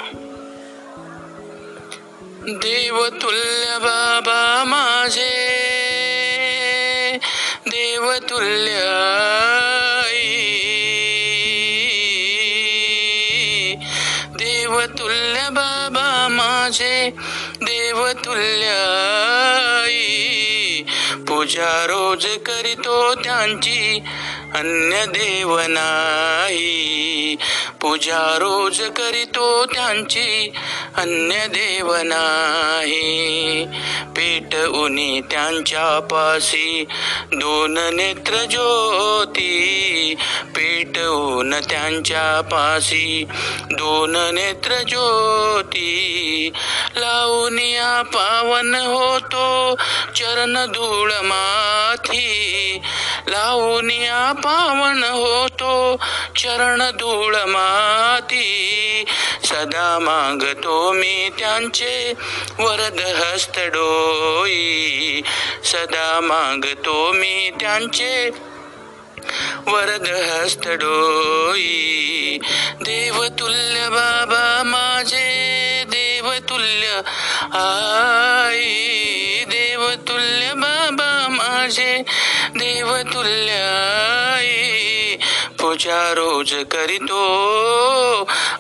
देवतुल्य 2.60 3.78
बाबा 3.80 4.64
माझे 4.64 5.30
देवतुल्य 7.68 8.80
माझे 16.34 17.10
देवतुल्य 17.62 18.70
पूजा 21.28 21.86
रोज 21.86 22.26
करीतो 22.26 23.16
त्यांची 23.16 24.00
अन्य 24.56 25.06
देव 25.06 25.60
नाही. 25.60 27.36
पूजा 27.82 28.38
रोज 28.40 28.82
करीतो 28.82 29.66
त्यांची 29.66 30.54
अन्य 30.96 31.48
देव 31.48 31.94
नाही. 31.96 33.66
पेट 34.16 34.56
उनी 34.56 35.22
त्यांच्या 35.32 36.00
पासी 36.00 36.86
दोन 37.34 37.78
नेत्र 37.94 38.44
ज्योती 38.50 40.16
पेटवून 40.56 41.54
ऊन 41.54 41.54
त्यांच्या 41.70 42.42
पासी 42.42 43.26
दोन 43.72 44.16
नेत्र 44.36 44.82
ज्योती 44.88 46.52
लावून 46.98 47.58
पावन 48.04 48.76
होतो 48.76 49.76
चरण 50.16 50.66
धूळ 50.66 51.12
माथी. 51.24 52.80
लावूनिया 53.28 54.34
पावन 54.44 55.04
होतो 55.04 55.96
चरण 56.36 56.90
धूळ 56.92 57.36
माती. 57.36 58.50
सदा 59.46 60.00
मागतो 60.02 60.92
मी 60.92 61.30
त्यांचे 61.40 62.14
वरद 62.60 63.00
हस्त 63.00 63.60
डोई. 63.60 65.22
सदा 65.64 66.20
मागतो 66.24 67.12
मी 67.12 67.50
त्यांचे 67.60 68.30
वरद 69.68 70.08
हस्त 70.08 70.68
डोई. 70.68 72.38
देवतुल्य 72.82 73.90
बाबा 73.90 74.62
माझे 74.66 75.84
देवतुल्य 75.88 76.88
आई. 77.54 78.94
देवतुल्य 79.44 80.54
बाबा 80.54 81.28
माझे 81.30 82.04
देवतुल्य 83.24 85.18
पूजा 85.60 86.14
रोज 86.16 86.54
करीतो 86.54 87.22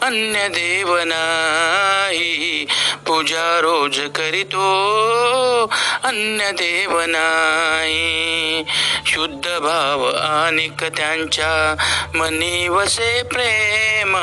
अन्य 0.01 0.47
देव 0.47 0.97
नाही. 0.97 2.66
पूजा 3.07 3.59
रोज 3.61 3.99
करीतो 3.99 4.66
अन्य 6.03 6.51
देव 6.51 6.99
नाही. 6.99 8.64
शुद्ध 9.05 9.45
भाव 9.45 10.05
आणिक 10.16 10.84
त्यांच्या 10.84 11.76
मनी 12.18 12.68
वसे 12.68 13.24
प्रेम. 13.24 14.16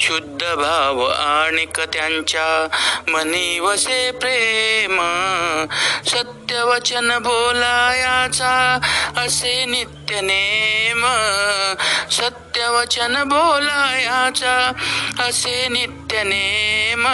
शुद्ध 0.00 0.54
भाव 0.54 1.06
आणिक 1.06 1.80
त्यांच्या 1.80 2.68
मनी 3.10 3.58
वसे 3.58 4.10
प्रेम. 4.10 4.98
सत्य 6.06 6.62
वचन 6.62 7.18
बोलायाचा 7.18 8.78
असे 9.16 9.64
नित्य 9.64 9.97
नेम 10.12 11.06
सत्य 12.10 12.68
वचन 12.68 13.22
बोलायाचा 13.22 14.72
असे 15.18 15.68
नित्य 15.68 16.22
नेम 16.22 17.04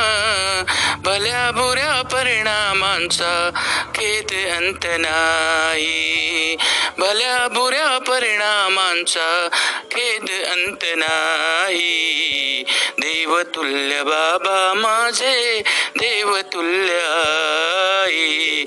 भल्या 1.03 1.51
बुऱ्या 1.51 2.03
परिणामांचा 2.03 3.51
खेद 3.95 4.53
अंत 4.53 4.86
नाही. 5.01 6.57
भल्या 6.99 7.49
बुऱ्या 7.49 7.99
परिणामांचा 7.99 9.49
खेद 9.90 10.47
अंत 10.49 10.84
नाही. 10.97 12.64
देवतुल्य 12.99 14.03
बाबा 14.03 14.72
माझे 14.76 15.62
देवतुल्य 15.97 16.95
आई. 18.05 18.64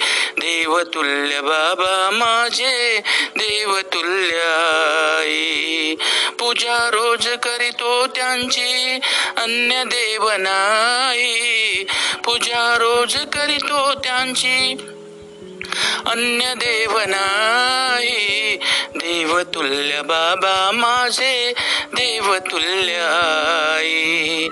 देवतुल्य 0.58 1.41
बाबा 1.41 2.10
माझे 2.14 3.01
देवतुल्य 3.36 4.36
आई. 5.22 5.95
पूजा 6.39 6.89
रोज 6.93 7.28
करीतो 7.28 8.08
त्यांची 8.08 8.99
अन्य 9.38 9.84
देव 9.84 10.30
नाही. 10.30 11.86
पूजा 12.26 12.78
रोज 12.80 13.18
करीतो 13.18 13.93
त्यांची 13.93 14.76
अन्य 16.05 16.53
देव 16.55 16.99
नाही. 16.99 18.58
देवतुल्य 18.95 20.01
बाबा 20.01 20.72
माझे 20.74 21.53
देवतुल्य 21.93 22.93
आई. 23.74 24.47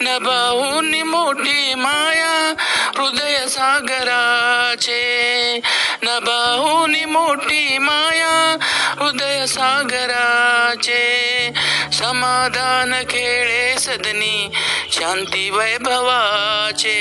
नभाहून 0.00 1.02
मोठी 1.02 1.74
माया 1.74 2.54
हृदय 2.98 3.36
सागराचे 3.48 5.02
नभाहून 6.04 6.94
मोठी 7.10 7.78
माया 7.78 8.56
हृदय 9.00 9.44
सागराचे 9.46 11.02
समाधान 11.98 12.92
खेळे 13.10 13.74
सदनी 13.78 14.50
शांती 14.98 15.50
वैभवाचे 15.50 16.98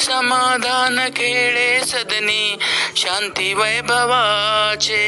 समाधान 0.00 1.08
खेळे 1.08 1.80
सदनी. 1.80 2.56
शांती 2.96 3.54
वैभवाचे 3.54 5.06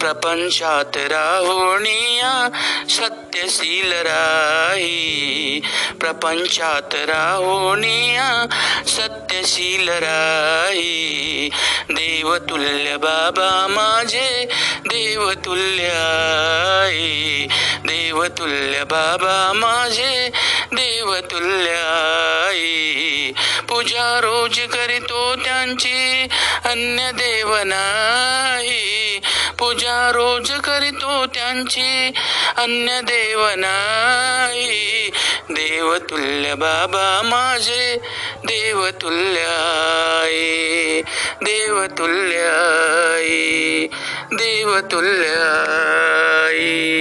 प्रपंचात 0.00 0.96
राहुणिया 0.96 2.48
सत्यशील 2.90 3.92
राही. 3.92 5.60
प्रपंचात 6.00 6.94
राहुणिया 6.94 8.46
सत्यशील 8.86 9.88
राही. 9.88 11.48
देवतुल्य 11.90 12.96
बाबा 12.96 13.66
माझे 13.70 14.46
देवतुल्य 14.84 15.84
आई. 15.84 17.46
देवतुल्य 17.84 18.84
बाबा 18.84 19.52
माझे 19.54 20.30
देवतुल्याई. 20.72 23.32
पूजा 23.68 24.20
रोज 24.22 24.60
करीतो 24.60 25.34
त्यांची 25.34 26.26
अन्य 26.64 27.12
देव 27.12 27.56
नाही 27.56 29.20
पूजा 29.58 30.10
रोज 30.14 30.52
करीतो 30.52 31.26
त्यांची 31.26 32.10
अन्य 32.56 33.00
देव 33.00 33.46
नाही 33.56 35.10
देवतुल्य 35.50 36.54
बाबा 36.54 37.20
माझे 37.24 37.98
देवतुल्याई. 38.44 41.02
देवतुल्याई. 41.42 43.86
देवतुल्याई. 44.32 47.00